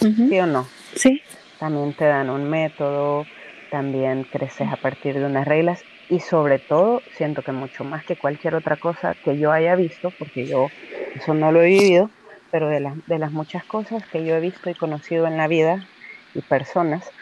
¿Sí 0.00 0.40
o 0.40 0.46
no? 0.46 0.66
Sí. 0.96 1.22
También 1.60 1.92
te 1.92 2.06
dan 2.06 2.30
un 2.30 2.50
método, 2.50 3.26
también 3.70 4.24
creces 4.24 4.72
a 4.72 4.76
partir 4.76 5.14
de 5.14 5.24
unas 5.24 5.46
reglas 5.46 5.84
y 6.08 6.20
sobre 6.20 6.58
todo 6.60 7.04
siento 7.08 7.42
que 7.42 7.52
mucho 7.52 7.84
más 7.84 8.04
que 8.04 8.16
cualquier 8.16 8.54
otra 8.54 8.76
cosa 8.78 9.16
que 9.22 9.38
yo 9.38 9.52
haya 9.52 9.76
visto, 9.76 10.12
porque 10.12 10.46
yo 10.48 10.74
eso 11.14 11.34
no 11.34 11.52
lo 11.52 11.62
he 11.62 11.66
vivido, 11.66 12.14
pero 12.50 12.68
de, 12.68 12.80
de 13.06 13.18
las 13.18 13.32
muchas 13.32 13.64
cosas 13.66 14.06
que 14.08 14.24
yo 14.24 14.34
he 14.36 14.40
visto 14.40 14.70
y 14.70 14.76
conocido 14.76 15.26
en 15.26 15.36
la 15.36 15.48
vida 15.48 15.88
y 16.34 16.42
personas, 16.42 17.12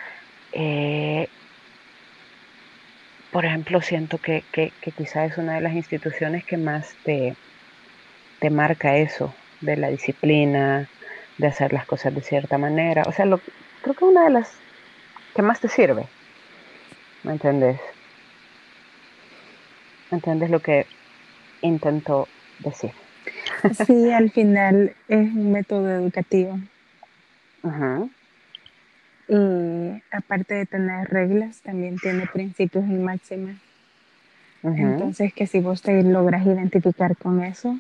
eh, 0.52 1.28
por 3.30 3.44
ejemplo, 3.46 3.80
siento 3.80 4.20
que, 4.20 4.48
que, 4.52 4.76
que 4.80 4.92
quizá 4.92 5.24
es 5.24 5.36
una 5.38 5.54
de 5.56 5.60
las 5.62 5.72
instituciones 5.74 6.44
que 6.44 6.56
más 6.58 6.98
te, 7.02 7.38
te 8.38 8.50
marca 8.50 8.96
eso, 8.98 9.40
de 9.60 9.76
la 9.76 9.88
disciplina, 9.90 10.90
de 11.36 11.46
hacer 11.46 11.72
las 11.72 11.86
cosas 11.86 12.14
de 12.14 12.22
cierta 12.22 12.58
manera. 12.58 13.06
O 13.08 13.12
sea, 13.12 13.26
lo, 13.26 13.44
creo 13.80 13.94
que 13.94 14.04
una 14.04 14.24
de 14.24 14.30
las 14.30 14.64
que 15.34 15.42
más 15.42 15.60
te 15.60 15.68
sirve. 15.68 16.12
¿Me 17.22 17.32
entendés? 17.32 17.80
¿Me 20.12 20.18
entiendes 20.18 20.50
lo 20.50 20.60
que 20.60 20.84
intento 21.62 22.28
decir? 22.58 22.90
Sí, 23.86 24.10
al 24.10 24.30
final 24.30 24.94
es 25.08 25.32
un 25.34 25.52
método 25.52 25.88
educativo. 25.88 26.58
Ujú, 27.62 28.10
Y 29.28 30.02
aparte 30.14 30.52
de 30.52 30.66
tener 30.66 31.08
reglas, 31.08 31.62
también 31.62 31.98
tiene 31.98 32.26
principios 32.26 32.84
y 32.84 32.92
máximas. 32.92 33.56
Entonces, 34.62 35.32
que 35.32 35.46
si 35.46 35.60
vos 35.60 35.80
te 35.80 36.02
logras 36.02 36.44
identificar 36.44 37.16
con 37.16 37.42
eso, 37.42 37.78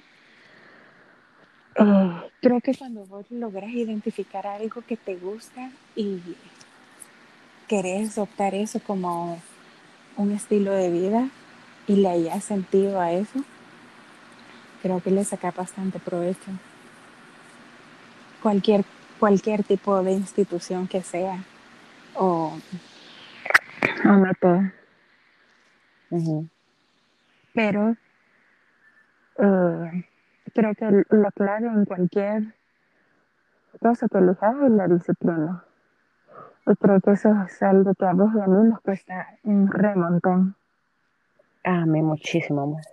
eh, 1.74 2.30
creo 2.40 2.62
que 2.62 2.74
cuando 2.74 3.04
vos 3.04 3.30
logras 3.30 3.70
identificar 3.72 4.46
algo 4.46 4.80
que 4.88 4.96
te 4.96 5.16
gusta 5.16 5.70
y 5.94 6.18
querés 7.68 8.16
optar 8.16 8.54
eso 8.54 8.80
como 8.80 9.38
un 10.16 10.32
estilo 10.32 10.72
de 10.72 10.90
vida 10.90 11.28
y 11.86 11.96
le 11.96 12.08
hayas 12.08 12.44
sentido 12.44 13.00
a 13.00 13.12
eso, 13.12 13.40
creo 14.82 15.00
que 15.00 15.10
le 15.10 15.24
saca 15.24 15.50
bastante 15.50 15.98
provecho. 15.98 16.50
Cualquier, 18.42 18.84
cualquier 19.18 19.62
tipo 19.62 20.02
de 20.02 20.12
institución 20.12 20.88
que 20.88 21.02
sea 21.02 21.44
o, 22.14 22.58
o 24.04 24.12
método. 24.12 24.60
Ujú. 26.10 26.48
Pero 27.54 27.96
eh, 29.38 30.04
creo 30.54 30.74
que 30.74 31.04
la 31.10 31.30
clave 31.32 31.66
en 31.68 31.84
cualquier 31.84 32.54
cosa 33.80 34.08
que 34.08 34.18
elijas 34.18 34.54
es 34.62 34.70
la 34.70 34.88
disciplina. 34.88 35.64
Y 36.66 36.76
creo 36.76 37.00
que 37.00 37.12
eso 37.12 37.30
es 37.46 37.62
algo 37.62 37.94
que 37.94 38.06
a 38.06 38.12
vos 38.12 38.30
y 38.34 38.40
a 38.40 38.46
mí 38.46 38.68
nos 38.68 38.80
cuesta 38.80 39.38
un 39.42 39.68
remontón. 39.68 40.56
A 41.64 41.86
mí 41.86 42.02
muchísimo 42.02 42.66
más. 42.66 42.86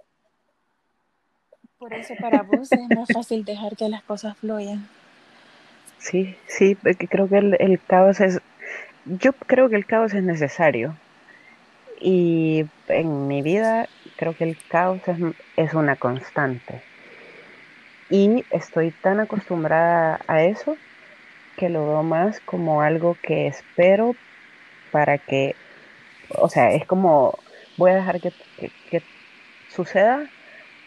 Por 1.77 1.93
eso 1.93 2.13
para 2.19 2.43
vos 2.43 2.71
es 2.71 2.89
más 2.89 3.09
fácil 3.09 3.45
dejar 3.45 3.75
que 3.75 3.87
las 3.87 4.03
cosas 4.03 4.37
fluyan. 4.37 4.87
Sí, 5.97 6.35
sí, 6.47 6.75
porque 6.75 7.07
creo 7.07 7.27
que 7.27 7.37
el, 7.37 7.55
el 7.59 7.79
caos 7.81 8.19
es, 8.19 8.41
yo 9.05 9.33
creo 9.33 9.69
que 9.69 9.75
el 9.75 9.85
caos 9.85 10.13
es 10.13 10.23
necesario. 10.23 10.95
Y 12.01 12.65
en 12.87 13.27
mi 13.27 13.41
vida 13.41 13.87
creo 14.17 14.35
que 14.35 14.43
el 14.45 14.57
caos 14.67 15.01
es, 15.07 15.17
es 15.57 15.73
una 15.73 15.95
constante. 15.95 16.81
Y 18.09 18.43
estoy 18.51 18.91
tan 18.91 19.19
acostumbrada 19.19 20.19
a 20.27 20.43
eso 20.43 20.77
que 21.57 21.69
lo 21.69 21.85
veo 21.87 22.03
más 22.03 22.39
como 22.41 22.81
algo 22.81 23.17
que 23.21 23.47
espero 23.47 24.15
para 24.91 25.17
que, 25.17 25.55
o 26.37 26.49
sea, 26.49 26.71
es 26.73 26.85
como 26.85 27.37
voy 27.79 27.91
a 27.91 27.95
dejar 27.95 28.21
que, 28.21 28.31
que- 28.57 28.71
que 28.91 29.01
suceda 29.69 30.29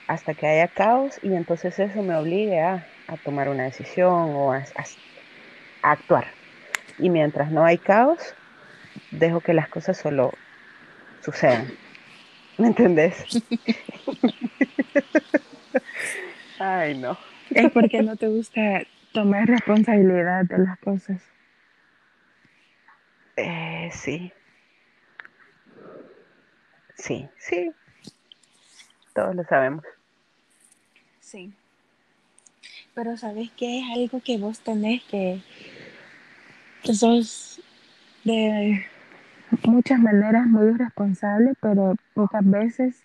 hasta 0.06 0.34
que 0.34 0.46
haya 0.46 0.68
caos 0.68 1.18
y 1.22 1.34
entonces 1.34 1.78
eso 1.78 2.02
me 2.02 2.16
obligue 2.16 2.60
a, 2.60 2.86
a 3.08 3.16
tomar 3.16 3.48
una 3.48 3.64
decisión 3.64 4.12
o 4.12 4.52
a, 4.52 4.58
a- 4.58 5.88
a 5.88 5.92
actuar. 5.92 6.26
Y 6.98 7.10
mientras 7.10 7.50
no 7.50 7.64
hay 7.64 7.78
caos, 7.78 8.34
dejo 9.10 9.40
que 9.40 9.54
las 9.54 9.68
cosas 9.68 9.96
solo 9.96 10.32
sucedan. 11.22 11.72
¿Me 12.58 12.68
entendés? 12.68 13.26
Ay, 16.58 16.94
no. 16.94 17.18
Es 17.54 17.70
porque 17.72 18.02
no 18.02 18.16
te 18.16 18.28
gusta 18.28 18.82
tomar 19.12 19.48
responsabilidad 19.48 20.44
de 20.44 20.58
las 20.58 20.78
cosas. 20.78 21.20
Eh, 23.36 23.90
sí, 23.92 24.32
sí, 27.02 27.28
sí, 27.36 27.72
todos 29.12 29.34
lo 29.34 29.44
sabemos. 29.44 29.84
Sí. 31.20 31.52
Pero 32.94 33.16
sabes 33.16 33.50
que 33.52 33.80
es 33.80 33.84
algo 33.90 34.20
que 34.22 34.38
vos 34.38 34.60
tenés 34.60 35.02
que, 35.04 35.42
que 36.82 36.94
sos 36.94 37.60
de 38.24 38.86
muchas 39.64 39.98
maneras 39.98 40.46
muy 40.46 40.72
responsable, 40.72 41.54
pero 41.60 41.96
pocas 42.14 42.48
veces 42.48 43.02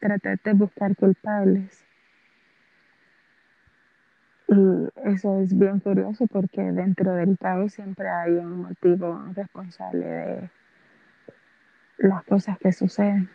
tratar 0.00 0.40
de 0.42 0.52
buscar 0.54 0.96
culpables. 0.96 1.84
Y 4.48 5.08
eso 5.08 5.40
es 5.40 5.56
bien 5.56 5.80
curioso 5.80 6.26
porque 6.28 6.62
dentro 6.62 7.12
del 7.12 7.36
caos 7.38 7.74
siempre 7.74 8.08
hay 8.08 8.32
un 8.32 8.62
motivo 8.62 9.22
responsable 9.34 10.06
de 10.06 10.50
las 11.98 12.24
cosas 12.24 12.58
que 12.58 12.72
suceden. 12.72 13.30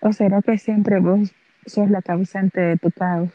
¿O 0.00 0.12
será 0.12 0.42
que 0.42 0.58
siempre 0.58 0.98
vos 0.98 1.32
sos 1.66 1.88
la 1.90 2.02
causante 2.02 2.60
de 2.60 2.76
tu 2.76 2.90
caos? 2.90 3.30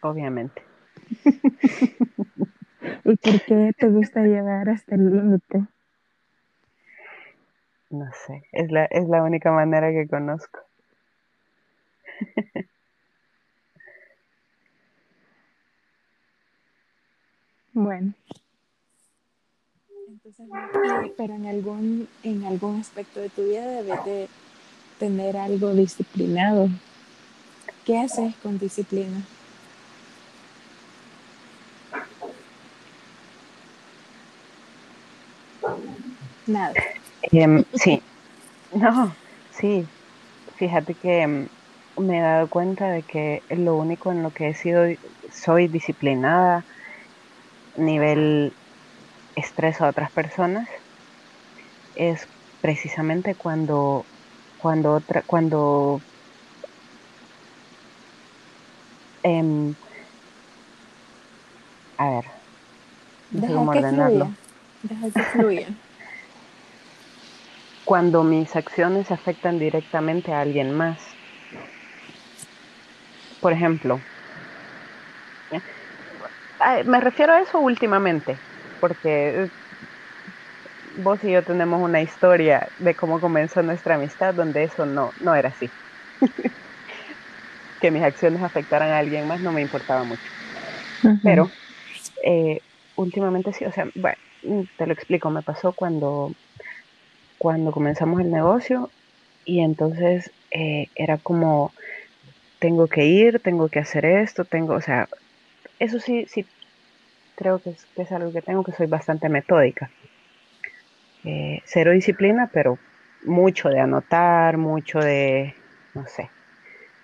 Obviamente. 0.00 0.62
¿Y 3.04 3.16
por 3.16 3.40
qué 3.46 3.72
te 3.76 3.88
gusta 3.88 4.22
llegar 4.22 4.68
hasta 4.68 4.94
el 4.94 5.10
límite? 5.10 5.66
No 7.90 8.06
sé, 8.26 8.44
es 8.52 8.70
la, 8.70 8.84
es 8.86 9.08
la 9.08 9.22
única 9.22 9.50
manera 9.50 9.90
que 9.90 10.08
conozco. 10.08 10.60
Bueno, 17.72 18.12
y- 20.28 21.10
pero 21.16 21.34
en 21.34 21.46
algún, 21.46 22.08
en 22.22 22.44
algún 22.44 22.80
aspecto 22.80 23.20
de 23.20 23.30
tu 23.30 23.44
vida 23.44 23.66
debes 23.66 24.04
de 24.04 24.28
tener 24.98 25.36
algo 25.36 25.72
disciplinado. 25.72 26.68
¿Qué 27.84 27.98
haces 27.98 28.34
con 28.42 28.58
disciplina? 28.58 29.22
Nada. 36.46 36.74
Em, 37.32 37.64
sí, 37.74 38.02
no, 38.72 39.14
sí, 39.50 39.86
fíjate 40.56 40.94
que 40.94 41.20
em, 41.22 41.48
me 41.96 42.18
he 42.18 42.22
dado 42.22 42.48
cuenta 42.48 42.90
de 42.90 43.02
que 43.02 43.42
lo 43.50 43.76
único 43.76 44.12
en 44.12 44.22
lo 44.22 44.32
que 44.32 44.48
he 44.48 44.54
sido, 44.54 44.84
soy 45.30 45.68
disciplinada, 45.68 46.64
nivel 47.76 48.52
estrés 49.38 49.80
a 49.80 49.88
otras 49.88 50.10
personas, 50.10 50.68
es 51.94 52.26
precisamente 52.60 53.34
cuando, 53.34 54.04
cuando 54.58 54.94
otra, 54.94 55.22
cuando, 55.22 56.00
em, 59.22 59.74
a 61.96 62.10
ver, 62.10 62.24
no 63.30 63.40
sé 63.40 63.46
Deja 63.48 63.54
cómo 63.54 63.72
que 63.72 63.78
ordenarlo. 63.78 64.24
fluya. 64.26 64.38
Deja 64.82 65.10
que 65.10 65.22
fluya. 65.38 65.68
Cuando 67.84 68.22
mis 68.22 68.54
acciones 68.54 69.10
afectan 69.10 69.58
directamente 69.58 70.30
a 70.34 70.42
alguien 70.42 70.76
más. 70.76 70.98
Por 73.40 73.54
ejemplo, 73.54 73.98
me 76.84 77.00
refiero 77.00 77.32
a 77.32 77.40
eso 77.40 77.58
últimamente, 77.60 78.36
porque 78.80 79.50
vos 80.96 81.22
y 81.22 81.32
yo 81.32 81.44
tenemos 81.44 81.80
una 81.80 82.02
historia 82.02 82.68
de 82.78 82.94
cómo 82.94 83.20
comenzó 83.20 83.62
nuestra 83.62 83.94
amistad 83.96 84.34
donde 84.34 84.64
eso 84.64 84.86
no, 84.86 85.12
no 85.20 85.34
era 85.34 85.50
así. 85.50 85.72
que 87.80 87.90
mis 87.90 88.02
acciones 88.02 88.42
afectaran 88.42 88.90
a 88.90 88.98
alguien 88.98 89.26
más 89.26 89.40
no 89.40 89.52
me 89.52 89.62
importaba 89.62 90.04
mucho. 90.04 90.30
Pero 91.22 91.50
eh, 92.24 92.60
últimamente 92.96 93.52
sí, 93.52 93.64
o 93.64 93.72
sea, 93.72 93.88
bueno, 93.94 94.66
te 94.76 94.86
lo 94.86 94.92
explico, 94.92 95.30
me 95.30 95.42
pasó 95.42 95.72
cuando, 95.72 96.34
cuando 97.38 97.70
comenzamos 97.70 98.20
el 98.20 98.30
negocio 98.30 98.90
y 99.44 99.60
entonces 99.60 100.32
eh, 100.50 100.88
era 100.94 101.18
como, 101.18 101.72
tengo 102.60 102.88
que 102.88 103.06
ir, 103.06 103.40
tengo 103.42 103.68
que 103.68 103.78
hacer 103.78 104.04
esto, 104.04 104.44
tengo, 104.44 104.74
o 104.74 104.80
sea, 104.80 105.08
eso 105.78 106.00
sí, 106.00 106.26
sí, 106.28 106.46
creo 107.38 107.60
que 107.60 107.70
es, 107.70 107.86
que 107.94 108.02
es 108.02 108.12
algo 108.12 108.32
que 108.32 108.42
tengo, 108.42 108.64
que 108.64 108.72
soy 108.72 108.86
bastante 108.86 109.28
metódica. 109.28 109.90
Eh, 111.24 111.62
cero 111.64 111.92
disciplina, 111.92 112.50
pero 112.52 112.78
mucho 113.24 113.68
de 113.68 113.80
anotar, 113.80 114.56
mucho 114.58 114.98
de, 114.98 115.54
no 115.94 116.06
sé, 116.06 116.28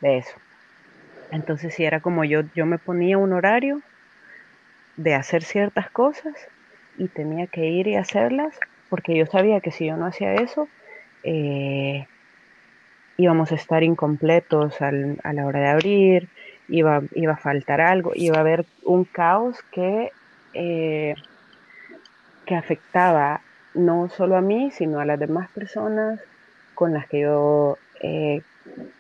de 0.01 0.19
eso. 0.19 0.37
Entonces 1.31 1.75
sí 1.75 1.85
era 1.85 2.01
como 2.01 2.25
yo, 2.25 2.43
yo 2.55 2.67
me 2.67 2.79
ponía 2.79 3.17
un 3.17 3.33
horario 3.33 3.81
de 4.97 5.15
hacer 5.15 5.43
ciertas 5.43 5.91
cosas 5.91 6.35
y 6.99 7.09
tenía 7.09 7.47
que 7.47 7.67
ir 7.67 7.87
y 7.87 7.97
hacerlas, 7.97 8.59
porque 8.91 9.17
yo 9.17 9.27
sabía 9.27 9.61
que 9.61 9.71
si 9.71 9.87
yo 9.87 9.97
no 9.97 10.07
hacía 10.07 10.35
eso, 10.35 10.69
eh, 11.23 12.07
íbamos 13.17 13.53
a 13.53 13.55
estar 13.55 13.83
incompletos 13.83 14.81
a 14.81 14.91
la 14.91 15.47
hora 15.47 15.61
de 15.61 15.69
abrir, 15.69 16.29
iba, 16.69 17.03
iba 17.15 17.35
a 17.35 17.37
faltar 17.37 17.81
algo, 17.81 18.13
iba 18.15 18.37
a 18.37 18.41
haber 18.41 18.67
un 18.85 19.05
caos 19.05 19.59
que, 19.71 20.11
eh, 20.55 21.15
que 22.47 22.55
afectaba 22.55 23.41
no 23.75 24.09
solo 24.09 24.37
a 24.37 24.41
mí, 24.41 24.71
sino 24.71 25.01
a 25.01 25.05
las 25.05 25.19
demás 25.19 25.49
personas 25.51 26.21
con 26.75 26.93
las 26.93 27.07
que 27.09 27.21
yo, 27.21 27.79
eh, 28.01 28.43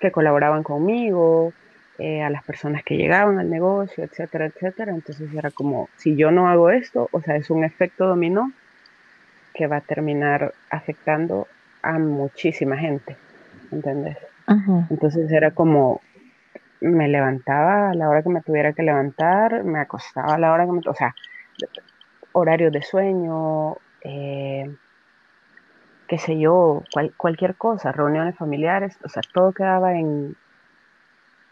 que 0.00 0.12
colaboraban 0.12 0.62
conmigo, 0.62 1.52
eh, 1.98 2.22
a 2.22 2.30
las 2.30 2.42
personas 2.42 2.82
que 2.82 2.96
llegaban 2.96 3.38
al 3.38 3.48
negocio, 3.48 4.04
etcétera, 4.04 4.46
etcétera. 4.46 4.92
Entonces 4.92 5.32
era 5.32 5.50
como, 5.50 5.88
si 5.96 6.16
yo 6.16 6.30
no 6.30 6.48
hago 6.48 6.70
esto, 6.70 7.08
o 7.12 7.20
sea, 7.20 7.36
es 7.36 7.50
un 7.50 7.64
efecto 7.64 8.06
dominó 8.06 8.52
que 9.54 9.68
va 9.68 9.76
a 9.76 9.80
terminar 9.80 10.52
afectando 10.70 11.46
a 11.82 11.98
muchísima 11.98 12.76
gente, 12.76 13.16
¿entendés? 13.70 14.16
Entonces 14.90 15.30
era 15.30 15.52
como, 15.52 16.00
me 16.80 17.08
levantaba 17.08 17.90
a 17.90 17.94
la 17.94 18.08
hora 18.08 18.22
que 18.22 18.28
me 18.30 18.42
tuviera 18.42 18.72
que 18.72 18.82
levantar, 18.82 19.62
me 19.62 19.78
acostaba 19.78 20.34
a 20.34 20.38
la 20.38 20.52
hora 20.52 20.66
que 20.66 20.72
me, 20.72 20.80
o 20.84 20.94
sea, 20.94 21.14
horarios 22.32 22.72
de 22.72 22.82
sueño, 22.82 23.76
eh, 24.02 24.74
qué 26.08 26.18
sé 26.18 26.38
yo, 26.38 26.82
cualquier 27.16 27.56
cosa, 27.56 27.92
reuniones 27.92 28.36
familiares, 28.36 28.98
o 29.04 29.08
sea, 29.08 29.22
todo 29.32 29.52
quedaba 29.52 29.94
en 29.98 30.36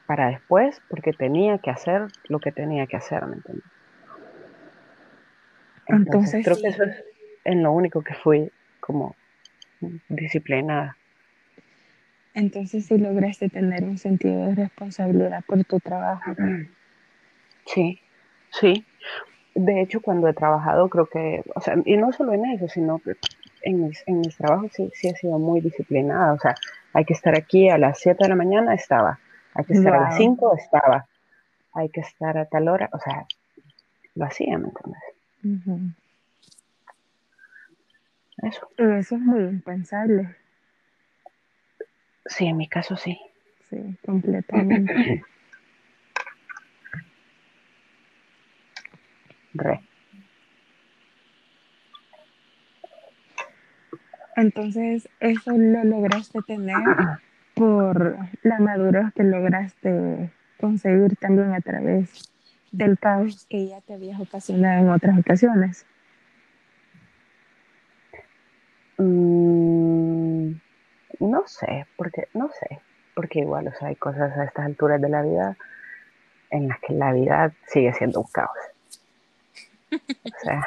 para 0.07 0.29
después 0.29 0.81
porque 0.89 1.13
tenía 1.13 1.59
que 1.59 1.71
hacer 1.71 2.09
lo 2.29 2.41
que 2.41 2.53
tenía 2.53 2.87
que 2.87 2.97
hacer, 2.97 3.25
¿me 3.27 3.37
entiendes? 3.37 3.65
Entonces, 5.87 6.45
creo 6.45 6.57
que 6.61 6.69
eso 6.69 6.85
es 6.85 7.05
en 7.45 7.63
lo 7.63 7.73
único 7.73 8.03
que 8.03 8.15
fui 8.15 8.51
como 8.81 9.15
disciplinada. 10.09 10.97
Entonces 12.35 12.87
sí 12.87 12.97
lograste 12.97 13.49
tener 13.51 13.85
un 13.85 13.99
sentido 13.99 14.47
de 14.47 14.55
responsabilidad 14.55 15.45
por 15.47 15.65
tu 15.65 15.81
trabajo. 15.81 16.35
Sí, 17.67 18.01
sí. 18.51 18.87
De 19.55 19.83
hecho, 19.83 20.01
cuando 20.01 20.29
he 20.29 20.33
trabajado, 20.33 20.89
creo 20.89 21.07
que, 21.07 21.43
o 21.55 21.61
sea, 21.61 21.77
y 21.85 21.97
no 21.97 22.13
solo 22.13 22.33
en 22.33 22.47
eso, 22.47 22.69
sino 22.69 22.99
que 22.99 23.17
en 23.63 23.87
mis, 23.87 24.03
en 24.07 24.21
mis 24.21 24.37
trabajos 24.37 24.73
sí, 24.73 24.91
sí 24.95 25.09
he 25.09 25.15
sido 25.15 25.39
muy 25.39 25.61
disciplinada. 25.61 26.33
O 26.33 26.39
sea, 26.39 26.55
hay 26.93 27.05
que 27.05 27.13
estar 27.13 27.37
aquí 27.37 27.69
a 27.69 27.79
las 27.79 27.99
7 27.99 28.19
de 28.23 28.29
la 28.29 28.35
mañana, 28.35 28.75
estaba. 28.75 29.19
Hay 29.55 29.65
que 29.65 29.75
estar 29.75 29.95
a 29.95 30.01
las 30.01 30.17
5, 30.17 30.57
estaba. 30.57 31.07
Hay 31.75 31.89
que 31.91 32.01
estar 32.01 32.39
a 32.39 32.47
tal 32.47 32.69
hora, 32.69 32.89
o 32.93 32.99
sea, 32.99 33.27
lo 34.15 34.25
hacía, 34.25 34.59
¿me 34.59 34.69
entiendes? 34.69 35.03
Eso. 38.43 38.69
Eso 38.77 39.17
es 39.17 39.21
muy 39.21 39.41
impensable. 39.41 40.37
Sí, 42.27 42.47
en 42.47 42.57
mi 42.57 42.69
caso 42.69 42.97
sí. 42.97 43.21
Sí, 43.69 43.97
completamente. 44.05 45.25
Re. 49.55 49.81
Entonces, 54.37 55.09
eso 55.21 55.53
lo 55.53 55.85
lograste 55.85 56.41
tener 56.47 56.77
por 57.55 58.17
la 58.43 58.59
madurez 58.59 59.13
que 59.15 59.25
lograste 59.25 60.31
conseguir 60.59 61.17
también 61.17 61.53
a 61.53 61.61
través 61.61 62.33
del 62.71 62.99
caos 62.99 63.47
que 63.51 63.69
ya 63.69 63.81
te 63.83 63.95
habías 63.95 64.19
ocasionado 64.21 64.81
en 64.81 64.89
otras 64.89 65.19
ocasiones. 65.19 65.87
Mm, 68.97 70.53
no 71.21 71.43
sé, 71.47 71.87
porque 71.97 72.29
no 72.33 72.49
sé, 72.49 72.81
porque 73.15 73.41
igual, 73.41 73.69
o 73.69 73.73
sea, 73.73 73.89
hay 73.89 73.97
cosas 73.97 74.37
a 74.39 74.45
estas 74.45 74.67
alturas 74.67 75.01
de 75.01 75.09
la 75.09 75.23
vida 75.23 75.57
en 76.51 76.69
las 76.69 76.79
que 76.81 76.95
la 76.95 77.13
vida 77.13 77.53
sigue 77.67 77.93
siendo 77.93 78.21
un 78.21 78.27
caos. 78.33 78.51
O 79.93 80.39
sea, 80.43 80.67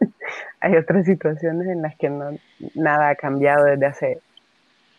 hay 0.60 0.76
otras 0.76 1.06
situaciones 1.06 1.66
en 1.68 1.82
las 1.82 1.96
que 1.96 2.08
no, 2.08 2.38
nada 2.74 3.10
ha 3.10 3.14
cambiado 3.16 3.64
desde 3.64 3.86
hace 3.86 4.20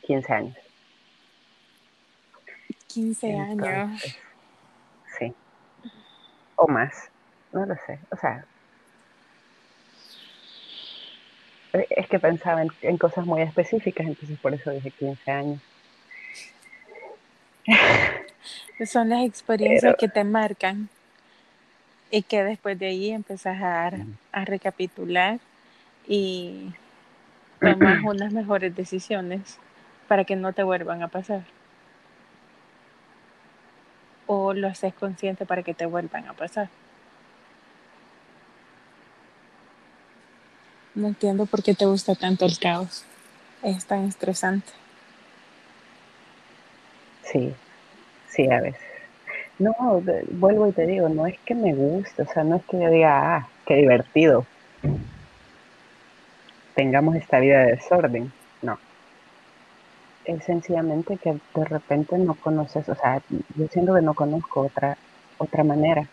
15 0.03 0.33
años. 0.33 0.57
15 2.87 3.35
años. 3.37 4.17
Sí. 5.17 5.33
O 6.55 6.67
más. 6.67 7.09
No 7.51 7.65
lo 7.65 7.75
sé. 7.75 7.99
O 8.11 8.15
sea, 8.17 8.45
es 11.73 12.07
que 12.07 12.19
pensaba 12.19 12.63
en, 12.81 12.97
cosas 12.97 13.25
muy 13.25 13.41
específicas, 13.41 14.05
entonces 14.05 14.37
por 14.39 14.53
eso 14.53 14.71
dije 14.71 14.91
15 14.91 15.31
años. 15.31 15.61
Son 18.85 19.09
las 19.09 19.23
experiencias 19.25 19.95
que 19.97 20.07
te 20.07 20.23
marcan 20.23 20.89
y 22.13 22.21
que 22.21 22.43
después 22.43 22.77
de 22.77 22.85
ahí 22.85 23.09
empezás 23.09 23.59
a, 23.59 23.91
a 24.31 24.45
recapitular 24.45 25.39
y 26.07 26.71
tomas 27.59 28.03
unas 28.03 28.31
mejores 28.31 28.75
decisiones 28.75 29.57
para 30.07 30.23
que 30.23 30.35
no 30.35 30.53
te 30.53 30.61
vuelvan 30.61 31.01
a 31.01 31.07
pasar. 31.07 31.41
O 34.27 34.53
lo 34.53 34.67
haces 34.67 34.93
consciente 34.93 35.47
para 35.47 35.63
que 35.63 35.73
te 35.73 35.87
vuelvan 35.87 36.27
a 36.27 36.33
pasar. 36.33 36.69
No 40.93 41.07
entiendo 41.07 41.47
por 41.47 41.63
qué 41.63 41.73
te 41.73 41.85
gusta 41.85 42.13
tanto 42.13 42.45
el 42.45 42.59
caos. 42.59 43.05
Es 43.63 43.85
tan 43.85 44.05
estresante. 44.05 44.71
Sí, 47.23 47.55
sí, 48.29 48.51
a 48.51 48.61
veces. 48.61 48.92
No, 49.63 50.03
vuelvo 50.31 50.67
y 50.67 50.73
te 50.73 50.85
digo, 50.85 51.07
no 51.07 51.25
es 51.25 51.39
que 51.45 51.55
me 51.55 51.73
guste, 51.73 52.23
o 52.23 52.27
sea, 52.27 52.43
no 52.43 52.57
es 52.57 52.65
que 52.65 52.81
yo 52.81 52.89
diga, 52.89 53.37
ah, 53.37 53.47
qué 53.65 53.75
divertido. 53.75 54.45
Tengamos 56.75 57.15
esta 57.15 57.39
vida 57.39 57.59
de 57.59 57.71
desorden. 57.75 58.33
No. 58.61 58.77
Es 60.25 60.43
sencillamente 60.43 61.15
que 61.15 61.31
de 61.55 61.65
repente 61.65 62.17
no 62.17 62.33
conoces, 62.33 62.89
o 62.89 62.95
sea, 62.95 63.21
yo 63.55 63.67
siento 63.67 63.95
que 63.95 64.01
no 64.01 64.13
conozco 64.13 64.63
otra, 64.63 64.97
otra 65.37 65.63
manera. 65.63 66.09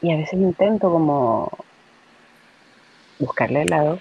Y 0.00 0.12
a 0.12 0.16
veces 0.16 0.40
intento 0.40 0.90
como 0.90 1.50
buscarle 3.18 3.62
el 3.62 3.68
lado, 3.68 4.00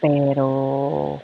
pero 0.00 1.22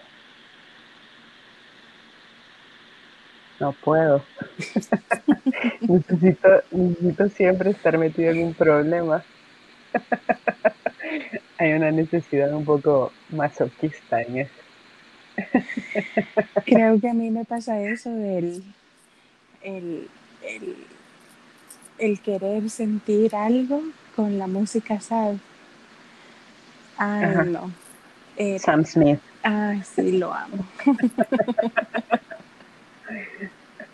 no 3.60 3.72
puedo. 3.72 4.22
necesito, 5.80 6.48
necesito 6.70 7.28
siempre 7.30 7.70
estar 7.70 7.98
metido 7.98 8.30
en 8.30 8.44
un 8.44 8.54
problema. 8.54 9.22
Hay 11.58 11.72
una 11.72 11.90
necesidad 11.90 12.52
un 12.52 12.64
poco 12.64 13.12
masoquista 13.30 14.22
en 14.22 14.38
eso. 14.38 14.52
Creo 16.64 17.00
que 17.00 17.08
a 17.08 17.14
mí 17.14 17.30
me 17.30 17.44
pasa 17.44 17.80
eso 17.80 18.10
del 18.10 18.62
el, 19.62 20.08
el 21.98 22.20
querer 22.20 22.70
sentir 22.70 23.34
algo 23.34 23.82
con 24.14 24.38
la 24.38 24.46
música 24.46 25.00
sad. 25.00 25.34
Ah, 26.98 27.44
no. 27.44 27.70
Eh, 28.36 28.58
Sam 28.58 28.84
Smith. 28.84 29.20
Ah, 29.44 29.76
sí, 29.84 30.12
lo 30.12 30.32
amo. 30.32 30.66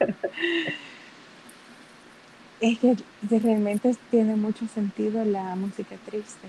es 2.61 2.79
que 2.79 2.97
realmente 3.31 3.97
tiene 4.11 4.37
mucho 4.37 4.69
sentido 4.69 5.25
la 5.25 5.57
música 5.57 5.97
triste, 6.07 6.49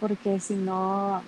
porque 0.00 0.40
si 0.40 0.54
no, 0.54 1.22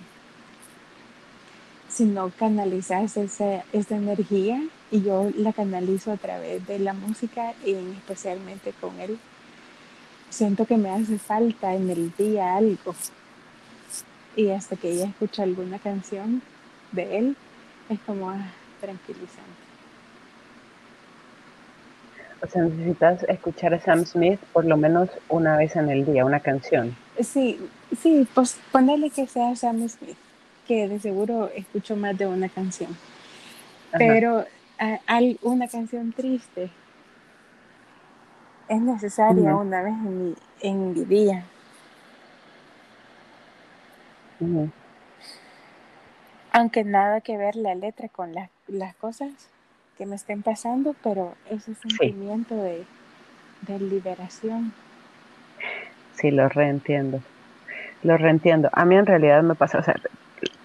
si 1.89 2.05
no 2.05 2.31
canalizas 2.37 3.17
esa, 3.17 3.63
esa 3.73 3.95
energía, 3.95 4.61
y 4.91 5.01
yo 5.01 5.29
la 5.35 5.53
canalizo 5.53 6.11
a 6.11 6.17
través 6.17 6.65
de 6.65 6.79
la 6.79 6.93
música 6.93 7.53
y 7.65 7.73
especialmente 7.73 8.73
con 8.79 8.99
él. 8.99 9.19
Siento 10.29 10.65
que 10.65 10.77
me 10.77 10.89
hace 10.89 11.19
falta 11.19 11.73
en 11.73 11.89
el 11.89 12.13
día 12.17 12.55
algo. 12.55 12.95
Y 14.35 14.49
hasta 14.51 14.75
que 14.75 14.91
ella 14.91 15.07
escucha 15.07 15.43
alguna 15.43 15.79
canción 15.79 16.41
de 16.91 17.17
él, 17.17 17.37
es 17.89 17.99
como 18.01 18.29
ah, 18.29 18.51
tranquilizante. 18.79 19.66
O 22.41 22.47
sea, 22.47 22.63
necesitas 22.63 23.23
escuchar 23.23 23.73
a 23.73 23.79
Sam 23.79 24.05
Smith 24.05 24.39
por 24.53 24.65
lo 24.65 24.77
menos 24.77 25.09
una 25.29 25.57
vez 25.57 25.75
en 25.75 25.89
el 25.89 26.05
día, 26.05 26.25
una 26.25 26.39
canción. 26.39 26.95
Sí, 27.19 27.59
sí, 27.99 28.27
pues 28.33 28.59
ponerle 28.71 29.09
que 29.09 29.27
sea 29.27 29.55
Sam 29.55 29.87
Smith, 29.89 30.17
que 30.67 30.87
de 30.87 30.99
seguro 30.99 31.49
escucho 31.55 31.95
más 31.95 32.17
de 32.17 32.27
una 32.27 32.49
canción. 32.49 32.95
Pero 33.97 34.45
hay 35.07 35.39
una 35.41 35.67
canción 35.67 36.13
triste 36.13 36.69
es 38.67 38.81
necesaria 38.81 39.55
una 39.55 39.81
vez 39.81 39.93
en 39.93 40.23
mi, 40.23 40.35
en 40.61 40.93
mi 40.93 41.05
día. 41.05 41.45
Aunque 46.51 46.83
nada 46.83 47.21
que 47.21 47.37
ver 47.37 47.55
la 47.55 47.75
letra 47.75 48.09
con 48.09 48.33
las 48.67 48.95
cosas 48.95 49.31
que 49.97 50.05
me 50.05 50.15
estén 50.15 50.43
pasando, 50.43 50.95
pero 51.03 51.35
ese 51.49 51.73
sentimiento 51.75 52.55
de, 52.55 52.83
de 53.61 53.79
liberación. 53.79 54.73
Sí, 56.15 56.31
lo 56.31 56.49
reentiendo. 56.49 57.21
Lo 58.03 58.17
reentiendo. 58.17 58.69
A 58.73 58.85
mí 58.85 58.95
en 58.95 59.05
realidad 59.05 59.43
me 59.43 59.55
pasa, 59.55 59.79
o 59.79 59.83
sea, 59.83 59.95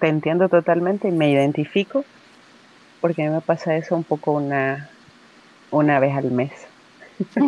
te 0.01 0.09
entiendo 0.09 0.49
totalmente 0.49 1.09
y 1.09 1.13
me 1.13 1.31
identifico 1.31 2.05
porque 3.03 3.23
a 3.23 3.29
mí 3.29 3.35
me 3.35 3.41
pasa 3.41 3.77
eso 3.77 3.97
un 3.97 4.05
poco 4.05 4.33
una, 4.33 4.89
una 5.71 5.99
vez 5.99 6.17
al 6.17 6.31
mes. 6.31 6.53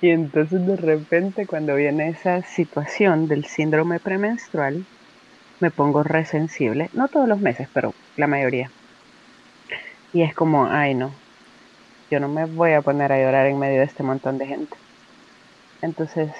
y 0.00 0.10
entonces 0.10 0.66
de 0.66 0.76
repente 0.76 1.46
cuando 1.46 1.74
viene 1.74 2.08
esa 2.08 2.42
situación 2.42 3.28
del 3.28 3.44
síndrome 3.44 3.98
premenstrual, 3.98 4.86
me 5.58 5.70
pongo 5.70 6.04
resensible, 6.04 6.90
no 6.92 7.08
todos 7.08 7.28
los 7.28 7.40
meses, 7.40 7.68
pero 7.72 7.92
la 8.16 8.28
mayoría. 8.28 8.70
Y 10.16 10.22
es 10.22 10.34
como, 10.34 10.64
ay 10.64 10.94
no, 10.94 11.12
yo 12.10 12.20
no 12.20 12.28
me 12.28 12.46
voy 12.46 12.72
a 12.72 12.80
poner 12.80 13.12
a 13.12 13.18
llorar 13.18 13.48
en 13.48 13.58
medio 13.58 13.80
de 13.80 13.84
este 13.84 14.02
montón 14.02 14.38
de 14.38 14.46
gente. 14.46 14.74
Entonces, 15.82 16.30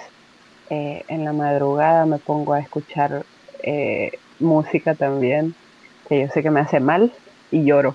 eh, 0.70 1.05
en 1.09 1.27
la 1.27 1.35
madrugada 1.35 2.07
me 2.07 2.16
pongo 2.16 2.55
a 2.55 2.61
escuchar 2.61 3.27
eh, 3.62 4.12
música 4.39 4.95
también, 4.95 5.55
que 6.09 6.22
yo 6.22 6.29
sé 6.29 6.43
que 6.43 6.51
me 6.51 6.61
hace 6.61 6.81
mal, 6.81 7.12
y 7.51 7.66
lloro. 7.66 7.95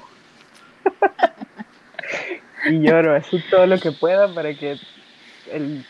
y 2.69 2.79
lloro, 2.81 3.15
así 3.15 3.43
todo 3.49 3.65
lo 3.65 3.79
que 3.79 3.91
pueda 3.91 4.31
para 4.35 4.53
que 4.53 4.77
el 5.51 5.83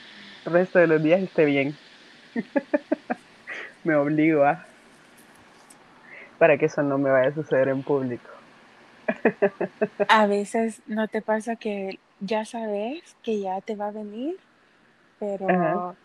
resto 0.45 0.79
de 0.79 0.87
los 0.87 1.03
días 1.03 1.19
esté 1.19 1.43
bien. 1.43 1.75
me 3.83 3.95
obligo 3.95 4.45
a 4.45 4.65
para 6.37 6.57
que 6.57 6.67
eso 6.67 6.81
no 6.81 6.97
me 6.97 7.09
vaya 7.09 7.27
a 7.27 7.33
suceder 7.33 7.67
en 7.67 7.83
público. 7.83 8.40
a 10.07 10.25
veces 10.27 10.81
no 10.87 11.07
te 11.07 11.21
pasa 11.21 11.55
que 11.55 11.99
ya 12.19 12.45
sabes 12.45 13.15
que 13.23 13.39
ya 13.39 13.61
te 13.61 13.75
va 13.75 13.87
a 13.87 13.91
venir, 13.91 14.37
pero 15.19 15.95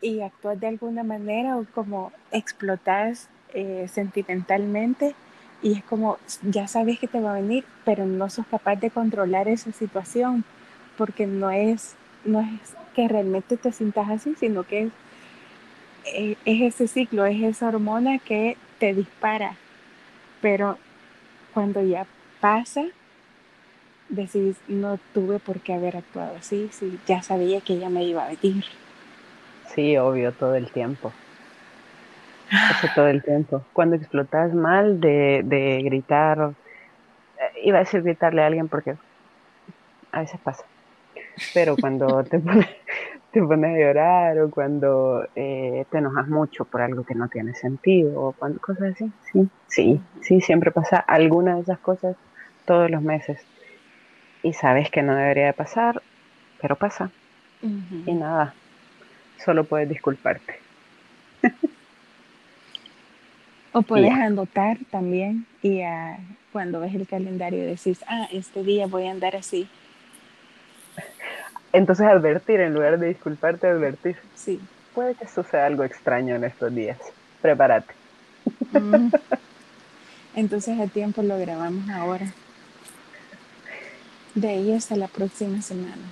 y 0.00 0.20
actúas 0.20 0.58
de 0.58 0.66
alguna 0.66 1.04
manera 1.04 1.56
o 1.56 1.64
como 1.74 2.12
explotas 2.32 3.28
eh, 3.54 3.86
sentimentalmente 3.88 5.14
y 5.62 5.74
es 5.74 5.84
como 5.84 6.18
ya 6.42 6.66
sabes 6.66 6.98
que 6.98 7.06
te 7.06 7.20
va 7.20 7.32
a 7.32 7.40
venir, 7.40 7.64
pero 7.84 8.04
no 8.04 8.28
sos 8.28 8.46
capaz 8.46 8.76
de 8.76 8.90
controlar 8.90 9.46
esa 9.46 9.70
situación 9.72 10.44
porque 10.96 11.26
no 11.26 11.50
es 11.50 11.94
no 12.24 12.40
es 12.40 12.74
que 12.94 13.08
realmente 13.08 13.56
te 13.56 13.72
sientas 13.72 14.08
así, 14.10 14.34
sino 14.38 14.64
que 14.64 14.82
es, 14.82 14.92
eh, 16.14 16.36
es 16.44 16.74
ese 16.74 16.88
ciclo, 16.88 17.24
es 17.24 17.42
esa 17.42 17.68
hormona 17.68 18.18
que 18.18 18.56
te 18.78 18.94
dispara. 18.94 19.56
Pero 20.40 20.78
cuando 21.54 21.82
ya 21.82 22.06
pasa, 22.40 22.84
decís, 24.08 24.56
no 24.68 24.98
tuve 25.14 25.38
por 25.38 25.60
qué 25.60 25.74
haber 25.74 25.96
actuado 25.96 26.36
así, 26.36 26.68
si 26.72 26.98
ya 27.06 27.22
sabía 27.22 27.60
que 27.60 27.74
ella 27.74 27.88
me 27.88 28.04
iba 28.04 28.24
a 28.24 28.28
venir. 28.28 28.64
Sí, 29.74 29.96
obvio, 29.96 30.32
todo 30.32 30.54
el 30.54 30.70
tiempo. 30.70 31.12
Eso 32.50 32.88
todo 32.94 33.08
el 33.08 33.22
tiempo. 33.22 33.64
Cuando 33.72 33.96
explotas 33.96 34.52
mal 34.52 35.00
de, 35.00 35.42
de 35.44 35.82
gritar, 35.82 36.52
eh, 37.38 37.60
iba 37.64 37.78
a 37.78 37.80
decir 37.80 38.02
gritarle 38.02 38.42
a 38.42 38.46
alguien 38.46 38.68
porque 38.68 38.94
a 40.12 40.20
veces 40.20 40.38
pasa. 40.40 40.64
Pero 41.54 41.76
cuando 41.76 42.22
te 42.24 42.38
pones, 42.40 42.68
te 43.32 43.42
pones 43.42 43.74
a 43.74 43.78
llorar 43.78 44.38
o 44.40 44.50
cuando 44.50 45.26
eh, 45.34 45.86
te 45.90 45.98
enojas 45.98 46.28
mucho 46.28 46.66
por 46.66 46.82
algo 46.82 47.02
que 47.04 47.14
no 47.14 47.28
tiene 47.28 47.54
sentido 47.54 48.20
o 48.20 48.32
cuando, 48.32 48.60
cosas 48.60 48.94
así. 48.94 49.10
Sí, 49.32 49.48
sí, 49.68 50.00
sí, 50.20 50.40
siempre 50.42 50.70
pasa 50.70 50.98
alguna 50.98 51.54
de 51.56 51.62
esas 51.62 51.78
cosas 51.78 52.14
todos 52.66 52.90
los 52.90 53.00
meses. 53.00 53.40
Y 54.42 54.52
sabes 54.52 54.90
que 54.90 55.02
no 55.02 55.14
debería 55.14 55.46
de 55.46 55.52
pasar, 55.54 56.02
pero 56.60 56.76
pasa. 56.76 57.10
Y 57.62 58.12
nada, 58.12 58.54
solo 59.42 59.64
puedes 59.64 59.88
disculparte. 59.88 60.58
o 63.72 63.82
puedes 63.82 64.12
anotar 64.12 64.78
también 64.90 65.46
y 65.62 65.80
cuando 66.52 66.80
ves 66.80 66.94
el 66.94 67.06
calendario 67.06 67.64
decís, 67.64 68.04
ah, 68.08 68.28
este 68.30 68.62
día 68.62 68.86
voy 68.86 69.06
a 69.06 69.12
andar 69.12 69.36
así 69.36 69.68
entonces 71.72 72.06
advertir, 72.06 72.60
en 72.60 72.74
lugar 72.74 72.98
de 72.98 73.08
disculparte, 73.08 73.66
advertir. 73.66 74.16
Sí. 74.34 74.60
Puede 74.94 75.14
que 75.14 75.26
suceda 75.26 75.66
algo 75.66 75.84
extraño 75.84 76.36
en 76.36 76.44
estos 76.44 76.74
días. 76.74 76.98
Prepárate. 77.40 77.94
Mm. 78.72 79.08
Entonces 80.34 80.78
el 80.78 80.90
tiempo 80.90 81.22
lo 81.22 81.38
grabamos 81.38 81.88
ahora. 81.90 82.32
De 84.34 84.48
ahí 84.48 84.72
hasta 84.72 84.96
la 84.96 85.08
próxima 85.08 85.60
semana. 85.60 86.02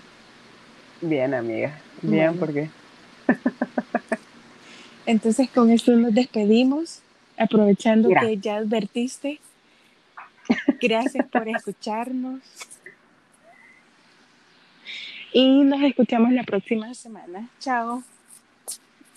Bien, 1.01 1.33
amiga. 1.33 1.79
Bien, 2.03 2.37
porque. 2.39 2.69
Entonces 5.07 5.49
con 5.51 5.71
esto 5.71 5.93
nos 5.97 6.15
despedimos, 6.15 7.01
aprovechando 7.39 8.11
que 8.21 8.37
ya 8.37 8.57
advertiste. 8.57 9.41
Gracias 10.81 11.27
por 11.27 11.49
escucharnos. 11.49 12.41
Y 15.33 15.63
nos 15.63 15.83
escuchamos 15.83 16.33
la 16.33 16.43
próxima 16.43 16.93
semana. 16.95 17.49
Chao. 17.61 18.03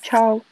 Chao. 0.02 0.44